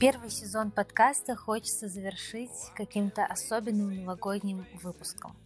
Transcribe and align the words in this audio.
Первый 0.00 0.30
сезон 0.30 0.70
подкаста 0.70 1.36
хочется 1.36 1.86
завершить 1.86 2.72
каким-то 2.74 3.26
особенным 3.26 3.94
новогодним 3.94 4.66
выпуском. 4.82 5.36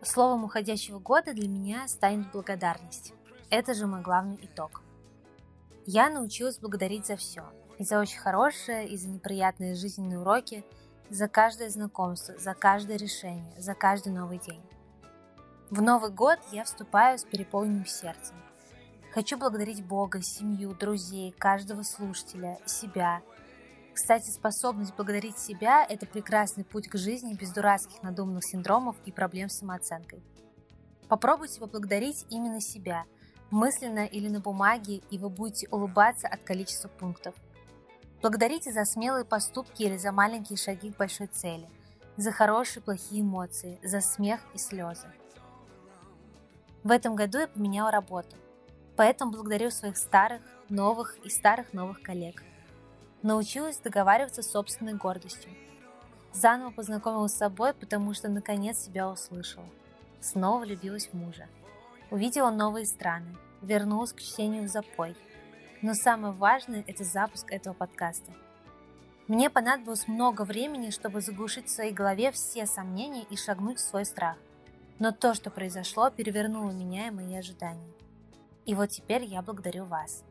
Словом 0.00 0.44
уходящего 0.44 0.98
года 0.98 1.34
для 1.34 1.46
меня 1.46 1.86
станет 1.86 2.32
благодарность. 2.32 3.12
Это 3.50 3.74
же 3.74 3.86
мой 3.86 4.00
главный 4.00 4.38
итог. 4.40 4.80
Я 5.84 6.08
научилась 6.08 6.58
благодарить 6.58 7.04
за 7.04 7.16
все. 7.16 7.44
И 7.76 7.84
за 7.84 8.00
очень 8.00 8.18
хорошее, 8.18 8.88
и 8.88 8.96
за 8.96 9.08
неприятные 9.08 9.74
жизненные 9.74 10.20
уроки, 10.20 10.64
за 11.10 11.28
каждое 11.28 11.68
знакомство, 11.68 12.38
за 12.38 12.54
каждое 12.54 12.96
решение, 12.96 13.60
за 13.60 13.74
каждый 13.74 14.14
новый 14.14 14.38
день. 14.38 14.64
В 15.68 15.82
Новый 15.82 16.10
год 16.10 16.38
я 16.50 16.64
вступаю 16.64 17.18
с 17.18 17.24
переполненным 17.24 17.84
сердцем. 17.84 18.36
Хочу 19.14 19.38
благодарить 19.38 19.84
Бога, 19.84 20.20
семью, 20.20 20.74
друзей, 20.74 21.32
каждого 21.32 21.82
слушателя, 21.82 22.58
себя– 22.66 23.22
кстати, 23.94 24.28
способность 24.30 24.96
благодарить 24.96 25.38
себя– 25.38 25.86
это 25.88 26.04
прекрасный 26.04 26.64
путь 26.64 26.88
к 26.88 26.98
жизни 26.98 27.34
без 27.34 27.52
дурацких 27.52 28.02
надуманных 28.02 28.44
синдромов 28.44 28.96
и 29.06 29.12
проблем 29.12 29.48
с 29.48 29.58
самооценкой. 29.58 30.20
Попробуйте 31.08 31.60
поблагодарить 31.60 32.26
именно 32.28 32.60
себя, 32.60 33.04
мысленно 33.52 34.04
или 34.04 34.28
на 34.28 34.40
бумаге, 34.40 35.00
и 35.10 35.18
вы 35.18 35.28
будете 35.28 35.68
улыбаться 35.70 36.26
от 36.26 36.42
количества 36.42 36.88
пунктов. 36.88 37.36
Благодарите 38.20 38.72
за 38.72 38.84
смелые 38.84 39.24
поступки 39.24 39.84
или 39.84 39.96
за 39.96 40.10
маленькие 40.10 40.56
шаги 40.56 40.90
к 40.90 40.96
большой 40.96 41.28
цели, 41.28 41.68
за 42.16 42.32
хорошие 42.32 42.80
и 42.80 42.84
плохие 42.84 43.22
эмоции, 43.22 43.78
за 43.84 44.00
смех 44.00 44.40
и 44.54 44.58
слезы. 44.58 45.06
В 46.82 46.90
этом 46.90 47.14
году 47.14 47.38
я 47.38 47.46
поменяла 47.46 47.92
работу, 47.92 48.36
поэтому 48.96 49.32
благодарю 49.32 49.70
своих 49.70 49.96
старых, 49.96 50.42
новых 50.68 51.16
и 51.24 51.30
старых 51.30 51.72
новых 51.72 52.02
коллег– 52.02 52.42
Научилась 53.24 53.78
договариваться 53.78 54.42
с 54.42 54.50
собственной 54.50 54.92
гордостью. 54.92 55.50
Заново 56.34 56.70
познакомилась 56.70 57.32
с 57.32 57.38
собой, 57.38 57.72
потому 57.72 58.12
что 58.12 58.28
наконец 58.28 58.78
себя 58.80 59.08
услышала. 59.08 59.64
Снова 60.20 60.60
влюбилась 60.60 61.06
в 61.06 61.14
мужа. 61.14 61.48
Увидела 62.10 62.50
новые 62.50 62.84
страны. 62.84 63.34
Вернулась 63.62 64.12
к 64.12 64.20
чтению 64.20 64.64
в 64.64 64.68
запой. 64.68 65.16
Но 65.80 65.94
самое 65.94 66.34
важное– 66.34 66.84
это 66.86 67.02
запуск 67.02 67.50
этого 67.50 67.72
подкаста. 67.72 68.30
Мне 69.26 69.48
понадобилось 69.48 70.06
много 70.06 70.42
времени, 70.42 70.90
чтобы 70.90 71.22
заглушить 71.22 71.68
в 71.68 71.74
своей 71.74 71.94
голове 71.94 72.30
все 72.30 72.66
сомнения 72.66 73.22
и 73.30 73.38
шагнуть 73.38 73.78
в 73.78 73.88
свой 73.88 74.04
страх. 74.04 74.36
Но 74.98 75.12
то, 75.12 75.32
что 75.32 75.48
произошло, 75.48 76.10
перевернуло 76.10 76.72
меня 76.72 77.06
и 77.06 77.10
мои 77.10 77.34
ожидания. 77.36 77.88
И 78.66 78.74
вот 78.74 78.90
теперь 78.90 79.24
я 79.24 79.42
благодарю 79.42 79.84
вас. 79.84 80.24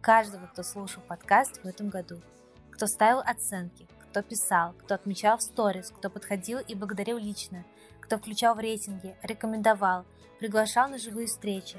Каждого, 0.00 0.46
кто 0.46 0.62
слушал 0.62 1.02
подкаст 1.06 1.62
в 1.62 1.66
этом 1.66 1.88
году– 1.88 2.20
кто 2.78 2.86
ставил 2.86 3.18
оценки, 3.18 3.88
кто 3.98 4.22
писал, 4.22 4.72
кто 4.74 4.94
отмечал 4.94 5.36
в 5.36 5.42
сторис, 5.42 5.90
кто 5.90 6.08
подходил 6.08 6.60
и 6.60 6.76
благодарил 6.76 7.18
лично, 7.18 7.64
кто 8.00 8.18
включал 8.18 8.54
в 8.54 8.60
рейтинги, 8.60 9.16
рекомендовал, 9.24 10.04
приглашал 10.38 10.88
на 10.88 10.96
живые 10.96 11.26
встречи. 11.26 11.76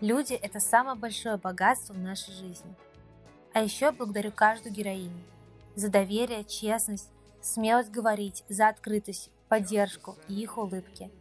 Люди– 0.00 0.32
это 0.42 0.58
самое 0.58 0.96
большое 0.96 1.36
богатство 1.36 1.92
в 1.92 2.00
нашей 2.00 2.34
жизни. 2.34 2.74
А 3.52 3.62
еще 3.62 3.92
благодарю 3.92 4.32
каждую 4.32 4.74
героиню 4.74 5.22
за 5.76 5.88
доверие, 5.88 6.42
честность, 6.42 7.10
смелость 7.40 7.92
говорить, 7.92 8.42
за 8.48 8.66
открытость, 8.66 9.30
поддержку 9.48 10.16
и 10.26 10.34
их 10.34 10.58
улыбки. 10.58 11.12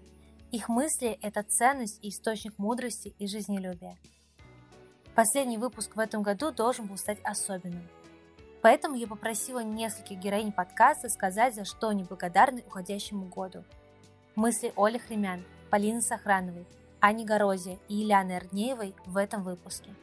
Их 0.51 0.69
мысли– 0.69 1.19
это 1.21 1.43
ценность 1.43 1.99
и 2.01 2.09
источник 2.09 2.57
мудрости 2.57 3.13
и 3.19 3.27
жизнелюбия. 3.27 3.95
Последний 5.19 5.57
выпуск 5.57 5.97
в 5.97 5.99
этом 5.99 6.23
году 6.23 6.51
должен 6.51 6.85
был 6.85 6.97
стать 6.97 7.19
особенным– 7.23 7.85
Поэтому 8.61 8.95
я 8.95 9.07
попросила 9.07 9.59
нескольких 9.59 10.17
героинь 10.17 10.51
подкаста 10.51 11.09
сказать, 11.09 11.55
за 11.55 11.65
что 11.65 11.89
они 11.89 12.03
благодарны 12.03 12.63
уходящему 12.67 13.25
году. 13.25 13.63
Мысли 14.35 14.73
Оли 14.75 14.97
Хремян, 14.97 15.45
Полины 15.69 16.01
Сохрановой, 16.01 16.65
Ани 16.99 17.25
Горози 17.25 17.79
и 17.87 18.03
Ильяны 18.03 18.33
Эрднеевой 18.33 18.95
в 19.05 19.17
этом 19.17 19.43
выпуске. 19.43 19.93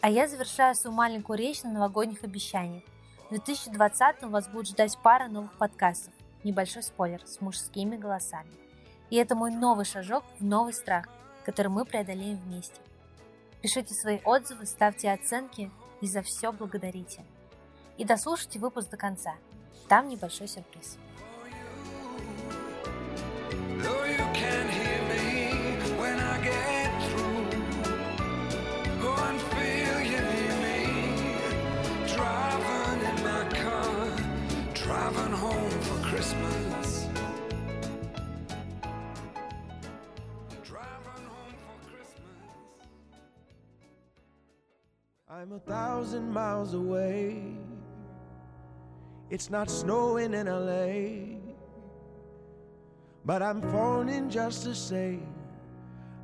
А 0.00 0.10
я 0.10 0.28
завершаю 0.28 0.74
свою 0.74 0.94
маленькую 0.94 1.38
речь 1.38 1.62
на 1.62 1.72
новогодних 1.72 2.24
обещаниях. 2.24 2.84
В 3.26 3.30
2020 3.30 4.22
вас 4.24 4.48
будет 4.48 4.68
ждать 4.68 4.96
пара 5.02 5.28
новых 5.28 5.52
подкастов. 5.58 6.12
Небольшой 6.44 6.82
спойлер 6.82 7.26
с 7.26 7.40
мужскими 7.40 7.96
голосами. 7.96 8.50
И 9.10 9.16
это 9.16 9.34
мой 9.34 9.50
новый 9.50 9.84
шажок 9.84 10.24
в 10.38 10.44
новый 10.44 10.72
страх, 10.72 11.08
который 11.44 11.68
мы 11.68 11.84
преодолеем 11.84 12.36
вместе. 12.36 12.80
Пишите 13.60 13.94
свои 13.94 14.20
отзывы, 14.24 14.66
ставьте 14.66 15.10
оценки, 15.10 15.70
и 16.00 16.06
за 16.06 16.22
все 16.22 16.52
благодарите. 16.52 17.24
И 17.96 18.04
дослушайте 18.04 18.58
выпуск 18.58 18.90
до 18.90 18.96
конца. 18.96 19.34
Там 19.88 20.08
небольшой 20.08 20.46
сюрприз. 20.46 20.98
Driving 23.82 24.57
I'm 45.40 45.52
a 45.52 45.60
thousand 45.60 46.32
miles 46.32 46.74
away. 46.74 47.36
It's 49.30 49.50
not 49.50 49.70
snowing 49.70 50.34
in 50.34 50.46
LA. 50.48 51.38
But 53.24 53.40
I'm 53.40 53.62
phoning 53.62 54.30
just 54.30 54.64
to 54.64 54.74
say 54.74 55.20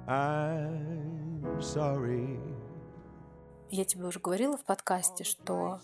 I'm 0.09 1.63
sorry. 1.63 2.41
Я 3.71 3.85
тебе 3.85 4.07
уже 4.07 4.19
говорила 4.19 4.57
в 4.57 4.65
подкасте, 4.65 5.23
что 5.23 5.79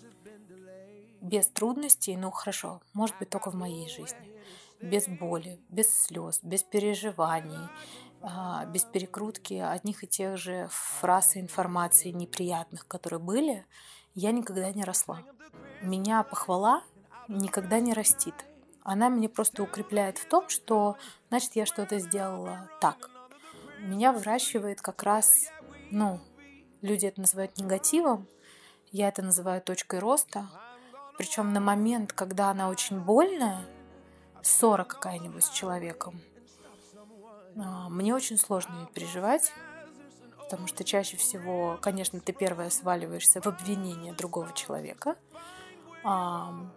без 1.21 1.47
трудностей, 1.47 2.17
ну 2.17 2.33
хорошо, 2.33 2.81
может 2.95 3.17
быть 3.21 3.31
только 3.31 3.53
в 3.53 3.55
моей 3.55 3.89
жизни, 3.89 4.35
без 4.83 5.07
боли, 5.07 5.61
без 5.69 5.89
слез, 5.89 6.41
без 6.43 6.65
переживаний, 6.65 7.69
без 8.69 8.85
перекрутки 8.85 9.55
одних 9.55 10.05
и 10.05 10.07
тех 10.07 10.37
же 10.37 10.69
фраз 10.71 11.37
и 11.37 11.41
информации 11.41 12.11
неприятных, 12.11 12.87
которые 12.87 13.21
были, 13.21 13.67
я 14.15 14.33
никогда 14.33 14.71
не 14.73 14.85
росла. 14.85 15.23
Меня 15.83 16.23
похвала 16.23 16.83
никогда 17.31 17.81
не 17.81 17.93
растит. 17.95 18.35
Она 18.83 19.09
меня 19.09 19.29
просто 19.29 19.63
укрепляет 19.63 20.19
в 20.19 20.27
том, 20.27 20.49
что, 20.49 20.97
значит, 21.29 21.55
я 21.55 21.67
что-то 21.67 21.99
сделала 21.99 22.69
так. 22.81 23.11
Меня 23.79 24.13
выращивает 24.13 24.81
как 24.81 25.03
раз, 25.03 25.49
ну, 25.91 26.21
люди 26.83 27.07
это 27.07 27.21
называют 27.21 27.57
негативом, 27.57 28.27
я 28.91 29.09
это 29.09 29.23
называю 29.23 29.63
точкой 29.63 30.01
роста. 30.01 30.49
Причем 31.17 31.53
на 31.53 31.61
момент, 31.61 32.13
когда 32.13 32.51
она 32.51 32.69
очень 32.69 32.99
больная, 32.99 33.61
ссора 34.43 34.85
какая-нибудь 34.85 35.45
с 35.45 35.51
человеком, 35.51 36.21
а, 36.21 36.40
мне 37.55 38.15
очень 38.15 38.39
сложно 38.39 38.81
ее 38.81 38.87
переживать, 38.95 39.53
потому 40.39 40.67
что 40.67 40.85
чаще 40.85 41.17
всего, 41.17 41.79
конечно, 41.81 42.21
ты 42.21 42.33
первая 42.33 42.71
сваливаешься 42.71 43.41
в 43.41 43.47
обвинение 43.47 44.13
другого 44.13 44.53
человека, 44.53 45.17
в 46.03 46.71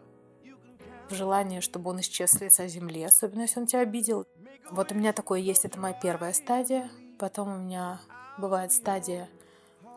желание, 1.09 1.61
чтобы 1.61 1.91
он 1.91 1.99
исчез 2.01 2.31
с 2.31 2.41
лица 2.41 2.67
земли, 2.67 3.03
особенно 3.03 3.41
если 3.41 3.59
он 3.59 3.67
тебя 3.67 3.81
обидел. 3.81 4.25
Вот 4.69 4.91
у 4.91 4.95
меня 4.95 5.13
такое 5.13 5.39
есть, 5.39 5.65
это 5.65 5.79
моя 5.79 5.93
первая 5.93 6.33
стадия. 6.33 6.89
Потом 7.19 7.53
у 7.53 7.57
меня 7.57 8.01
бывает 8.37 8.71
стадия 8.71 9.29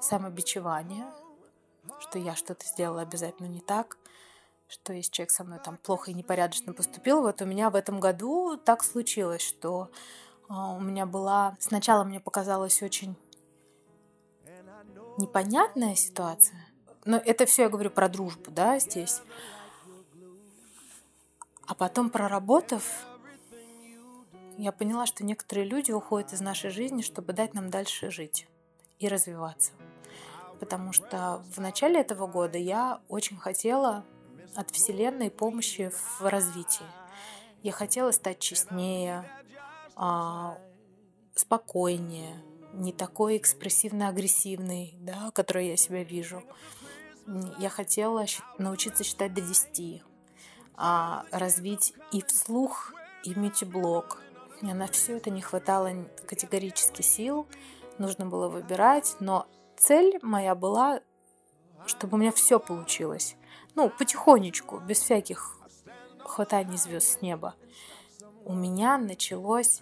самобичевания, 0.00 1.06
что 2.00 2.18
я 2.18 2.34
что-то 2.34 2.66
сделала 2.66 3.02
обязательно 3.02 3.46
не 3.46 3.60
так, 3.60 3.96
что 4.68 4.92
если 4.92 5.10
человек 5.10 5.30
со 5.30 5.44
мной 5.44 5.58
там 5.58 5.76
плохо 5.76 6.10
и 6.10 6.14
непорядочно 6.14 6.72
поступил, 6.72 7.22
вот 7.22 7.40
у 7.40 7.44
меня 7.46 7.70
в 7.70 7.76
этом 7.76 8.00
году 8.00 8.56
так 8.56 8.84
случилось, 8.84 9.42
что 9.42 9.82
а, 9.82 9.88
у 10.48 10.80
меня 10.80 11.06
была... 11.06 11.56
Сначала 11.58 12.04
мне 12.04 12.20
показалась 12.20 12.82
очень 12.82 13.16
непонятная 15.18 15.94
ситуация. 15.94 16.58
Но 17.04 17.16
это 17.16 17.46
все 17.46 17.62
я 17.62 17.68
говорю 17.68 17.90
про 17.90 18.08
дружбу, 18.08 18.50
да, 18.50 18.78
здесь. 18.78 19.22
А 21.66 21.74
потом, 21.74 22.10
проработав, 22.10 23.06
я 24.56 24.72
поняла, 24.72 25.06
что 25.06 25.24
некоторые 25.24 25.66
люди 25.66 25.92
уходят 25.92 26.32
из 26.32 26.40
нашей 26.40 26.70
жизни, 26.70 27.02
чтобы 27.02 27.32
дать 27.32 27.54
нам 27.54 27.70
дальше 27.70 28.10
жить 28.10 28.48
и 28.98 29.08
развиваться. 29.08 29.72
Потому 30.60 30.92
что 30.92 31.44
в 31.54 31.60
начале 31.60 32.00
этого 32.00 32.26
года 32.26 32.56
я 32.56 33.00
очень 33.08 33.36
хотела 33.36 34.04
от 34.54 34.70
Вселенной 34.70 35.30
помощи 35.30 35.90
в 35.90 36.22
развитии. 36.22 36.86
Я 37.62 37.72
хотела 37.72 38.10
стать 38.12 38.38
честнее, 38.38 39.28
а, 39.96 40.58
спокойнее, 41.34 42.42
не 42.74 42.92
такой 42.92 43.38
экспрессивно-агрессивный, 43.38 44.94
да, 45.00 45.30
который 45.32 45.68
я 45.68 45.76
себя 45.76 46.04
вижу. 46.04 46.42
я 47.58 47.70
хотела 47.70 48.24
научиться 48.58 49.02
считать 49.02 49.34
до 49.34 49.40
10, 49.40 50.02
а, 50.76 51.24
развить 51.32 51.94
и 52.12 52.22
вслух, 52.22 52.92
и 53.24 53.34
мультиблок. 53.34 54.22
Мне 54.60 54.74
на 54.74 54.86
все 54.86 55.16
это 55.16 55.30
не 55.30 55.40
хватало 55.40 55.90
категорически 56.26 57.02
сил, 57.02 57.46
нужно 57.98 58.26
было 58.26 58.48
выбирать, 58.48 59.16
но 59.20 59.46
цель 59.76 60.18
моя 60.22 60.54
была, 60.54 61.00
чтобы 61.86 62.16
у 62.16 62.20
меня 62.20 62.32
все 62.32 62.60
получилось. 62.60 63.36
Ну, 63.74 63.90
потихонечку, 63.90 64.78
без 64.78 65.00
всяких 65.00 65.58
хватаний 66.20 66.76
звезд 66.76 67.18
с 67.18 67.22
неба. 67.22 67.54
У 68.46 68.54
меня 68.54 68.96
началось 68.96 69.80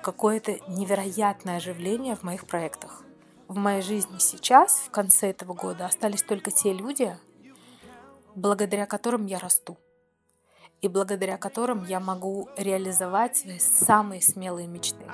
какое-то 0.00 0.60
невероятное 0.68 1.56
оживление 1.56 2.14
в 2.14 2.22
моих 2.22 2.46
проектах. 2.46 3.02
В 3.48 3.56
моей 3.56 3.82
жизни 3.82 4.18
сейчас, 4.20 4.74
в 4.86 4.90
конце 4.92 5.30
этого 5.30 5.52
года, 5.52 5.86
остались 5.86 6.22
только 6.22 6.52
те 6.52 6.72
люди, 6.72 7.16
благодаря 8.36 8.86
которым 8.86 9.26
я 9.26 9.40
расту 9.40 9.76
и 10.82 10.86
благодаря 10.86 11.36
которым 11.36 11.84
я 11.84 11.98
могу 11.98 12.48
реализовать 12.56 13.38
свои 13.38 13.58
самые 13.58 14.22
смелые 14.22 14.68
мечты. 14.68 15.04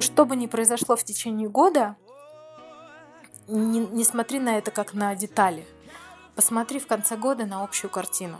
Что 0.00 0.24
бы 0.24 0.36
ни 0.36 0.46
произошло 0.46 0.96
в 0.96 1.04
течение 1.04 1.50
года, 1.50 1.96
не, 3.50 3.80
не 3.80 4.04
смотри 4.04 4.38
на 4.38 4.58
это 4.58 4.70
как 4.70 4.94
на 4.94 5.14
детали. 5.14 5.66
Посмотри 6.34 6.78
в 6.78 6.86
конце 6.86 7.16
года 7.16 7.46
на 7.46 7.62
общую 7.62 7.90
картину. 7.90 8.38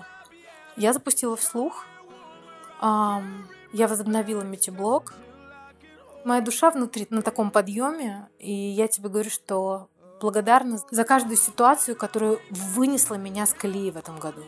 Я 0.77 0.93
запустила 0.93 1.37
вслух, 1.37 1.85
эм, 2.81 3.49
я 3.73 3.89
возобновила 3.89 4.43
мультиблог. 4.43 5.15
Моя 6.25 6.41
душа 6.41 6.71
внутри 6.71 7.07
на 7.11 7.23
таком 7.23 7.51
подъеме, 7.51 8.29
и 8.39 8.53
я 8.53 8.89
тебе 8.89 9.09
говорю, 9.09 9.31
что 9.31 9.89
благодарна 10.21 10.79
за 10.91 11.05
каждую 11.05 11.37
ситуацию, 11.37 11.97
которая 11.97 12.39
вынесла 12.51 13.15
меня 13.15 13.47
с 13.47 13.53
колеи 13.53 13.91
в 13.91 13.97
этом 13.97 14.19
году. 14.19 14.43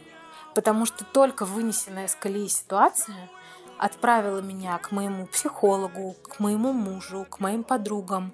Потому 0.55 0.87
что 0.87 1.05
только 1.05 1.45
вынесенная 1.45 2.09
с 2.09 2.15
колеи 2.15 2.49
ситуация 2.49 3.31
отправила 3.79 4.41
меня 4.41 4.79
к 4.79 4.93
моему 4.93 5.27
психологу, 5.27 6.15
к 6.23 6.39
моему 6.39 6.73
мужу, 6.73 7.27
к 7.29 7.41
моим 7.41 7.65
подругам 7.65 8.33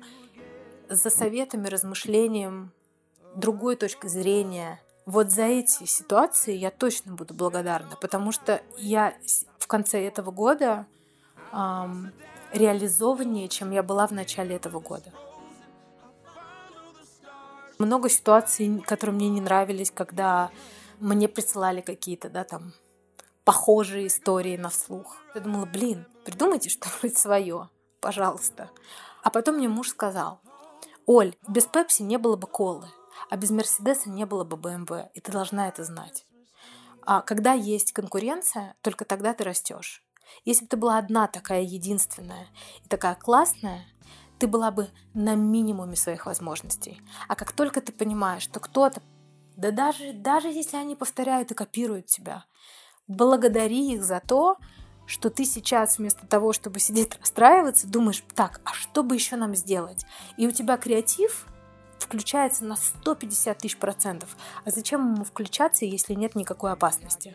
за 0.89 1.11
советами, 1.11 1.69
размышлением, 1.69 2.73
другой 3.35 3.77
точкой 3.77 4.09
зрения. 4.09 4.81
Вот 5.07 5.31
за 5.31 5.45
эти 5.45 5.85
ситуации 5.85 6.55
я 6.55 6.71
точно 6.71 7.15
буду 7.15 7.35
благодарна, 7.35 7.97
потому 8.01 8.33
что 8.33 8.61
я 8.77 9.15
в 9.59 9.67
конце 9.67 10.05
этого 10.07 10.31
года 10.31 10.87
эм, 11.53 12.13
реализованнее, 12.53 13.49
чем 13.49 13.71
я 13.71 13.83
была 13.83 14.07
в 14.07 14.13
начале 14.13 14.57
этого 14.57 14.81
года. 14.81 15.13
Много 17.79 18.09
ситуаций, 18.09 18.81
которые 18.81 19.15
мне 19.15 19.29
не 19.29 19.41
нравились, 19.41 19.91
когда 19.91 20.51
мне 20.99 21.29
присылали 21.29 21.81
какие-то, 21.81 22.29
да, 22.29 22.45
там, 22.45 22.73
похожие 23.45 24.09
истории 24.09 24.57
на 24.57 24.69
вслух. 24.69 25.17
Я 25.35 25.41
думала, 25.41 25.65
блин, 25.65 26.05
придумайте 26.25 26.69
что-нибудь 26.71 27.17
свое, 27.17 27.69
пожалуйста. 28.01 28.71
А 29.23 29.31
потом 29.31 29.57
мне 29.57 29.69
муж 29.69 29.91
сказал, 29.91 30.41
Оль, 31.11 31.35
без 31.49 31.65
Пепси 31.65 32.03
не 32.03 32.19
было 32.19 32.37
бы 32.37 32.47
колы, 32.47 32.87
а 33.31 33.39
без 33.39 33.51
Мерседеса 33.51 34.11
не 34.11 34.27
было 34.27 34.45
бы 34.45 34.59
БМВ, 34.59 34.91
и 35.15 35.21
ты 35.21 35.33
должна 35.33 35.67
это 35.69 35.83
знать. 35.83 36.27
А 37.01 37.23
когда 37.23 37.55
есть 37.55 37.93
конкуренция, 37.93 38.77
только 38.83 39.07
тогда 39.07 39.33
ты 39.33 39.43
растешь. 39.43 40.05
Если 40.45 40.65
бы 40.65 40.69
ты 40.69 40.77
была 40.77 40.99
одна 40.99 41.27
такая 41.27 41.63
единственная 41.63 42.47
и 42.85 42.89
такая 42.89 43.15
классная, 43.15 43.87
ты 44.39 44.47
была 44.47 44.71
бы 44.71 44.91
на 45.15 45.35
минимуме 45.35 45.97
своих 45.97 46.27
возможностей. 46.27 47.01
А 47.27 47.37
как 47.37 47.53
только 47.53 47.81
ты 47.81 47.91
понимаешь, 47.91 48.43
что 48.43 48.61
кто-то, 48.61 49.01
да 49.57 49.71
даже, 49.71 50.13
даже 50.13 50.49
если 50.49 50.77
они 50.77 50.95
повторяют 50.95 51.51
и 51.51 51.55
копируют 51.55 52.05
тебя, 52.05 52.45
благодари 53.07 53.95
их 53.95 54.05
за 54.05 54.21
то, 54.21 54.59
что 55.09 55.31
ты 55.31 55.45
сейчас 55.45 55.99
вместо 55.99 56.27
того, 56.27 56.53
чтобы 56.53 56.79
сидеть 56.79 57.17
расстраиваться, 57.21 57.89
думаешь, 57.89 58.23
так, 58.35 58.61
а 58.65 58.75
что 58.75 59.03
бы 59.03 59.15
еще 59.17 59.37
нам 59.37 59.57
сделать? 59.57 60.05
И 60.37 60.47
у 60.47 60.53
тебя 60.53 60.77
креатив 60.77 61.47
включается 61.99 62.65
на 62.65 62.77
150 62.77 63.59
тысяч 63.59 63.77
процентов. 63.77 64.37
А 64.65 64.71
зачем 64.71 65.15
ему 65.15 65.25
включаться, 65.25 65.85
если 65.85 66.15
нет 66.15 66.37
никакой 66.37 66.73
опасности? 66.73 67.35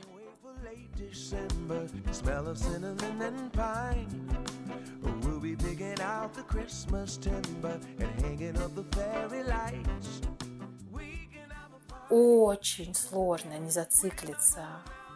Очень 12.09 12.95
сложно 12.95 13.57
не 13.59 13.69
зациклиться 13.69 14.65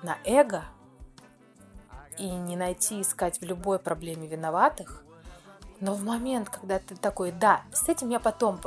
на 0.04 0.18
эго– 0.25 0.65
и 2.18 2.30
не 2.30 2.56
найти, 2.56 3.02
искать 3.02 3.40
в 3.40 3.44
любой 3.44 3.80
проблеме 3.80 4.28
виноватых. 4.28 5.04
Но 5.80 5.94
в 5.94 6.04
момент, 6.04 6.50
когда 6.50 6.80
ты 6.80 6.96
такой, 6.96 7.31
да, 7.31 7.62
с 7.72 7.88
этим 7.88 8.10
я 8.10 8.19
потом 8.19 8.60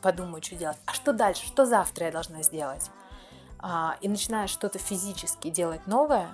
подумаю, 0.00 0.42
что 0.42 0.56
делать. 0.56 0.78
А 0.86 0.92
что 0.92 1.12
дальше? 1.12 1.46
Что 1.46 1.64
завтра 1.64 2.06
я 2.06 2.12
должна 2.12 2.42
сделать? 2.42 2.90
А, 3.60 3.96
и 4.00 4.08
начинаешь 4.08 4.50
что-то 4.50 4.80
физически 4.80 5.48
делать 5.48 5.86
новое, 5.86 6.28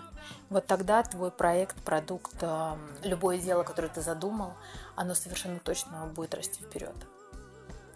вот 0.49 0.67
тогда 0.67 1.03
твой 1.03 1.31
проект, 1.31 1.77
продукт, 1.83 2.35
а, 2.41 2.79
любое 3.03 3.39
дело, 3.39 3.65
которое 3.65 3.89
ты 3.89 4.01
задумал, 4.01 4.55
оно 4.97 5.15
совершенно 5.15 5.59
точно 5.59 6.07
будет 6.07 6.35
расти 6.35 6.63
вперед. 6.63 6.97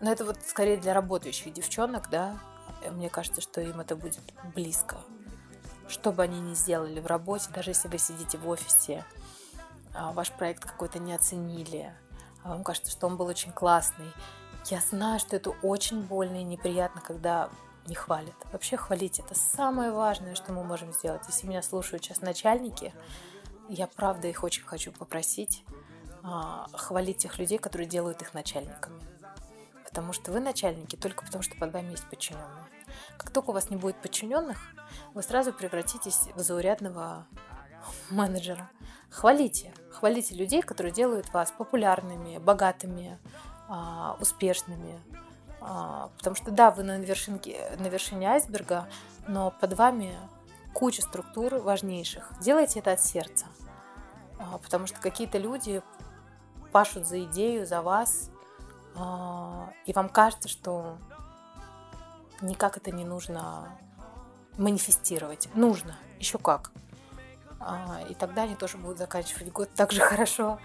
Но 0.00 0.12
это 0.12 0.26
вот 0.26 0.36
скорее 0.46 0.76
для 0.76 0.92
работающих 0.92 1.52
девчонок, 1.52 2.10
да, 2.10 2.38
мне 2.90 3.08
кажется, 3.08 3.40
что 3.40 3.62
им 3.62 3.80
это 3.80 3.96
будет 3.96 4.20
близко 4.54 4.98
что 5.92 6.10
бы 6.10 6.22
они 6.22 6.40
ни 6.40 6.54
сделали 6.54 6.98
в 7.00 7.06
работе, 7.06 7.50
даже 7.54 7.70
если 7.70 7.88
вы 7.88 7.98
сидите 7.98 8.38
в 8.38 8.48
офисе, 8.48 9.04
а, 9.94 10.12
ваш 10.12 10.32
проект 10.32 10.64
какой-то 10.64 10.98
не 10.98 11.12
оценили, 11.12 11.92
а 12.42 12.50
вам 12.50 12.64
кажется, 12.64 12.90
что 12.90 13.06
он 13.06 13.16
был 13.16 13.26
очень 13.26 13.52
классный. 13.52 14.10
Я 14.66 14.80
знаю, 14.80 15.20
что 15.20 15.36
это 15.36 15.50
очень 15.50 16.02
больно 16.02 16.40
и 16.40 16.44
неприятно, 16.44 17.00
когда 17.00 17.50
не 17.86 17.94
хвалят. 17.94 18.34
Вообще 18.52 18.76
хвалить 18.76 19.18
это 19.18 19.34
самое 19.34 19.90
важное, 19.90 20.34
что 20.34 20.52
мы 20.52 20.64
можем 20.64 20.92
сделать. 20.92 21.22
Если 21.28 21.46
меня 21.46 21.62
слушают 21.62 22.04
сейчас 22.04 22.20
начальники, 22.20 22.94
я 23.68 23.86
правда 23.86 24.28
их 24.28 24.44
очень 24.44 24.62
хочу 24.62 24.92
попросить 24.92 25.64
а, 26.22 26.68
хвалить 26.72 27.18
тех 27.18 27.38
людей, 27.38 27.58
которые 27.58 27.88
делают 27.88 28.22
их 28.22 28.34
начальниками. 28.34 29.02
Потому 29.84 30.12
что 30.12 30.32
вы 30.32 30.40
начальники 30.40 30.96
только 30.96 31.24
потому, 31.24 31.42
что 31.42 31.56
под 31.56 31.72
вами 31.72 31.90
есть 31.90 32.08
подчиненные. 32.08 32.64
Как 33.16 33.30
только 33.30 33.50
у 33.50 33.52
вас 33.52 33.70
не 33.70 33.76
будет 33.76 33.96
подчиненных, 33.96 34.58
вы 35.14 35.22
сразу 35.22 35.52
превратитесь 35.52 36.28
в 36.34 36.40
заурядного 36.40 37.26
менеджера. 38.10 38.70
Хвалите, 39.10 39.74
хвалите 39.90 40.34
людей, 40.34 40.62
которые 40.62 40.92
делают 40.92 41.32
вас 41.32 41.52
популярными, 41.52 42.38
богатыми, 42.38 43.18
а, 43.68 44.16
успешными. 44.20 45.00
А, 45.60 46.10
потому 46.18 46.34
что 46.36 46.50
да, 46.50 46.70
вы 46.70 46.82
на, 46.82 46.98
вершинке, 46.98 47.76
на 47.78 47.88
вершине 47.88 48.28
айсберга, 48.28 48.88
но 49.28 49.52
под 49.60 49.74
вами 49.74 50.16
куча 50.72 51.02
структур 51.02 51.56
важнейших. 51.56 52.32
Делайте 52.40 52.80
это 52.80 52.92
от 52.92 53.00
сердца. 53.00 53.46
А, 54.38 54.58
потому 54.58 54.86
что 54.86 55.00
какие-то 55.00 55.38
люди 55.38 55.82
пашут 56.72 57.06
за 57.06 57.22
идею, 57.24 57.66
за 57.66 57.82
вас, 57.82 58.30
и 59.86 59.92
вам 59.94 60.08
кажется, 60.08 60.48
что 60.48 60.98
никак 62.42 62.76
это 62.76 62.90
не 62.90 63.04
нужно 63.04 63.68
манифестировать. 64.58 65.48
Нужно, 65.54 65.96
еще 66.18 66.38
как. 66.38 66.70
А, 67.60 68.00
и 68.08 68.14
тогда 68.14 68.42
они 68.42 68.54
тоже 68.54 68.76
будут 68.76 68.98
заканчивать 68.98 69.52
год 69.52 69.70
так 69.74 69.92
же 69.92 70.00
хорошо. 70.00 70.58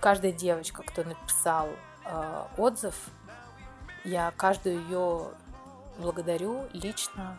Каждая 0.00 0.32
девочка, 0.32 0.82
кто 0.82 1.02
написал 1.02 1.68
э, 2.04 2.44
отзыв, 2.58 2.94
я 4.04 4.32
каждую 4.36 4.82
ее 4.82 5.28
благодарю 5.98 6.68
лично, 6.74 7.38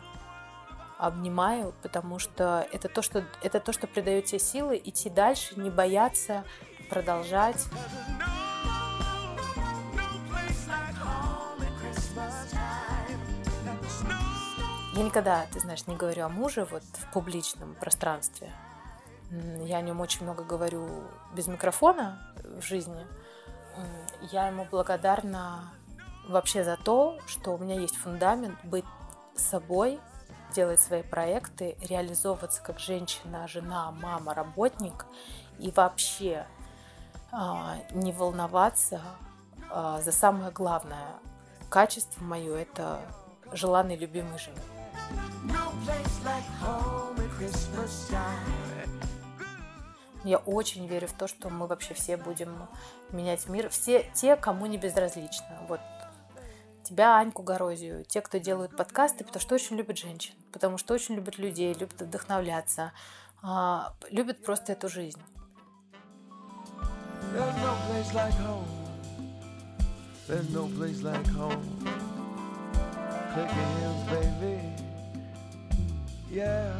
обнимаю, 0.98 1.74
потому 1.82 2.18
что 2.18 2.66
это 2.72 2.88
то, 2.88 3.02
что, 3.02 3.24
это 3.42 3.60
то, 3.60 3.72
что 3.72 3.86
придает 3.86 4.24
тебе 4.24 4.40
силы 4.40 4.80
идти 4.82 5.10
дальше, 5.10 5.54
не 5.60 5.70
бояться 5.70 6.44
продолжать. 6.90 7.64
Я 14.96 15.02
никогда, 15.02 15.44
ты 15.52 15.60
знаешь, 15.60 15.86
не 15.86 15.94
говорю 15.94 16.24
о 16.24 16.30
муже 16.30 16.64
вот 16.64 16.82
в 16.82 17.12
публичном 17.12 17.74
пространстве. 17.74 18.50
Я 19.60 19.76
о 19.76 19.82
нем 19.82 20.00
очень 20.00 20.22
много 20.22 20.42
говорю 20.42 20.88
без 21.34 21.48
микрофона 21.48 22.18
в 22.42 22.62
жизни. 22.62 23.06
Я 24.32 24.48
ему 24.48 24.66
благодарна 24.70 25.70
вообще 26.26 26.64
за 26.64 26.78
то, 26.78 27.18
что 27.26 27.50
у 27.50 27.58
меня 27.58 27.78
есть 27.78 27.94
фундамент 27.94 28.58
быть 28.64 28.86
собой, 29.34 30.00
делать 30.54 30.80
свои 30.80 31.02
проекты, 31.02 31.76
реализовываться 31.82 32.62
как 32.62 32.78
женщина, 32.78 33.46
жена, 33.48 33.90
мама, 33.90 34.32
работник 34.32 35.04
и 35.58 35.70
вообще 35.72 36.46
а, 37.32 37.76
не 37.90 38.12
волноваться 38.12 39.02
а, 39.70 40.00
за 40.00 40.12
самое 40.12 40.52
главное 40.52 41.16
качество 41.68 42.24
мое 42.24 42.56
это 42.56 43.02
желанный 43.52 43.96
любимый 43.96 44.38
жены. 44.38 44.75
Я 50.24 50.38
очень 50.38 50.86
верю 50.88 51.06
в 51.06 51.12
то, 51.12 51.28
что 51.28 51.50
мы 51.50 51.68
вообще 51.68 51.94
все 51.94 52.16
будем 52.16 52.66
менять 53.12 53.48
мир. 53.48 53.68
Все 53.70 54.10
те, 54.12 54.34
кому 54.34 54.66
не 54.66 54.76
безразлично. 54.76 55.46
Вот 55.68 55.80
тебя, 56.82 57.18
Аньку 57.18 57.42
Горозию, 57.42 58.04
те, 58.04 58.20
кто 58.20 58.38
делают 58.38 58.76
подкасты, 58.76 59.24
потому 59.24 59.40
что 59.40 59.54
очень 59.54 59.76
любят 59.76 59.98
женщин, 59.98 60.34
потому 60.52 60.78
что 60.78 60.94
очень 60.94 61.14
любят 61.14 61.38
людей, 61.38 61.72
любят 61.74 62.00
вдохновляться, 62.00 62.92
а, 63.42 63.94
любят 64.10 64.42
просто 64.44 64.72
эту 64.72 64.88
жизнь. 64.88 65.20
Yeah. 76.36 76.76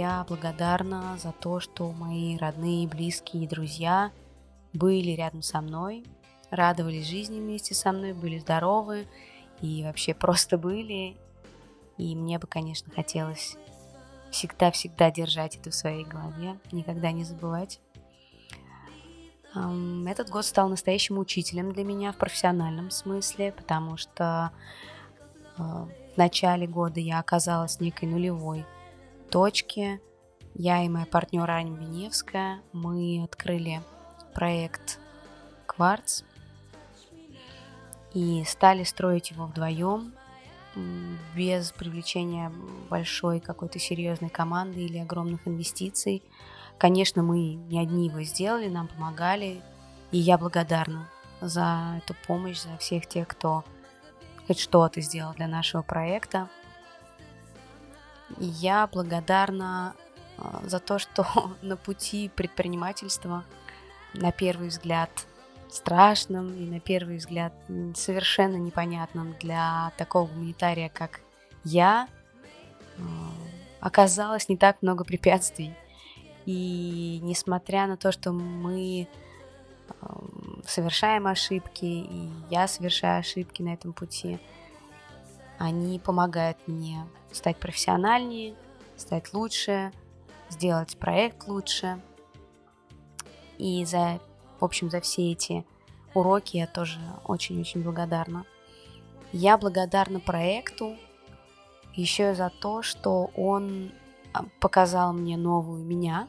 Я 0.00 0.24
благодарна 0.26 1.18
за 1.18 1.30
то, 1.30 1.60
что 1.60 1.92
мои 1.92 2.38
родные, 2.38 2.88
близкие 2.88 3.44
и 3.44 3.46
друзья 3.46 4.12
были 4.72 5.10
рядом 5.10 5.42
со 5.42 5.60
мной, 5.60 6.06
радовались 6.50 7.06
жизни 7.06 7.38
вместе 7.38 7.74
со 7.74 7.92
мной, 7.92 8.14
были 8.14 8.38
здоровы 8.38 9.06
и 9.60 9.82
вообще 9.84 10.14
просто 10.14 10.56
были. 10.56 11.18
И 11.98 12.16
мне 12.16 12.38
бы, 12.38 12.46
конечно, 12.46 12.90
хотелось 12.90 13.58
всегда-всегда 14.30 15.10
держать 15.10 15.56
это 15.56 15.68
в 15.68 15.74
своей 15.74 16.06
голове, 16.06 16.58
никогда 16.72 17.12
не 17.12 17.24
забывать. 17.24 17.78
Этот 19.52 20.30
год 20.30 20.46
стал 20.46 20.70
настоящим 20.70 21.18
учителем 21.18 21.72
для 21.72 21.84
меня 21.84 22.12
в 22.12 22.16
профессиональном 22.16 22.90
смысле, 22.90 23.52
потому 23.52 23.98
что 23.98 24.50
э, 25.58 25.62
в 25.62 26.16
начале 26.16 26.66
года 26.66 27.00
я 27.00 27.18
оказалась 27.18 27.80
некой 27.80 28.08
нулевой 28.08 28.64
точке. 29.30 30.00
Я 30.54 30.84
и 30.84 30.88
моя 30.88 31.06
партнер 31.06 31.48
Аня 31.48 31.72
Беневская, 31.72 32.60
мы 32.72 33.22
открыли 33.22 33.80
проект 34.34 34.98
«Кварц» 35.66 36.22
и 38.12 38.42
стали 38.44 38.82
строить 38.82 39.30
его 39.30 39.46
вдвоем, 39.46 40.12
без 41.34 41.72
привлечения 41.72 42.52
большой 42.88 43.40
какой-то 43.40 43.78
серьезной 43.78 44.30
команды 44.30 44.80
или 44.80 44.98
огромных 44.98 45.46
инвестиций. 45.46 46.22
Конечно, 46.78 47.22
мы 47.22 47.54
не 47.54 47.80
одни 47.80 48.06
его 48.08 48.22
сделали, 48.22 48.68
нам 48.68 48.88
помогали, 48.88 49.62
и 50.10 50.18
я 50.18 50.38
благодарна 50.38 51.08
за 51.40 52.00
эту 52.02 52.14
помощь, 52.26 52.60
за 52.60 52.76
всех 52.78 53.06
тех, 53.06 53.28
кто 53.28 53.64
хоть 54.46 54.58
что-то 54.58 55.00
сделал 55.00 55.32
для 55.34 55.46
нашего 55.48 55.82
проекта. 55.82 56.48
Я 58.38 58.86
благодарна 58.86 59.94
а, 60.38 60.62
за 60.64 60.78
то, 60.78 60.98
что 60.98 61.26
на 61.62 61.76
пути 61.76 62.30
предпринимательства, 62.34 63.44
на 64.14 64.32
первый 64.32 64.68
взгляд, 64.68 65.10
страшным 65.68 66.52
и 66.54 66.66
на 66.66 66.80
первый 66.80 67.18
взгляд 67.18 67.52
совершенно 67.94 68.56
непонятным 68.56 69.36
для 69.40 69.92
такого 69.96 70.26
гуманитария, 70.26 70.88
как 70.88 71.20
я, 71.64 72.08
а, 72.98 73.02
оказалось 73.80 74.48
не 74.48 74.56
так 74.56 74.82
много 74.82 75.04
препятствий. 75.04 75.74
И 76.46 77.20
несмотря 77.22 77.86
на 77.86 77.96
то, 77.96 78.12
что 78.12 78.32
мы 78.32 79.08
а, 80.00 80.20
совершаем 80.66 81.26
ошибки, 81.26 81.84
и 81.84 82.30
я 82.50 82.66
совершаю 82.66 83.20
ошибки 83.20 83.62
на 83.62 83.74
этом 83.74 83.92
пути, 83.92 84.38
они 85.60 85.98
помогают 85.98 86.56
мне 86.66 87.06
стать 87.30 87.58
профессиональнее, 87.58 88.54
стать 88.96 89.34
лучше, 89.34 89.92
сделать 90.48 90.96
проект 90.96 91.46
лучше. 91.48 92.00
И 93.58 93.84
за, 93.84 94.20
в 94.58 94.64
общем, 94.64 94.88
за 94.88 95.02
все 95.02 95.32
эти 95.32 95.66
уроки 96.14 96.56
я 96.56 96.66
тоже 96.66 96.98
очень-очень 97.26 97.82
благодарна. 97.82 98.46
Я 99.32 99.58
благодарна 99.58 100.18
проекту 100.18 100.96
еще 101.92 102.34
за 102.34 102.50
то, 102.62 102.80
что 102.80 103.30
он 103.36 103.92
а, 104.32 104.44
показал 104.60 105.12
мне 105.12 105.36
новую 105.36 105.84
меня. 105.84 106.26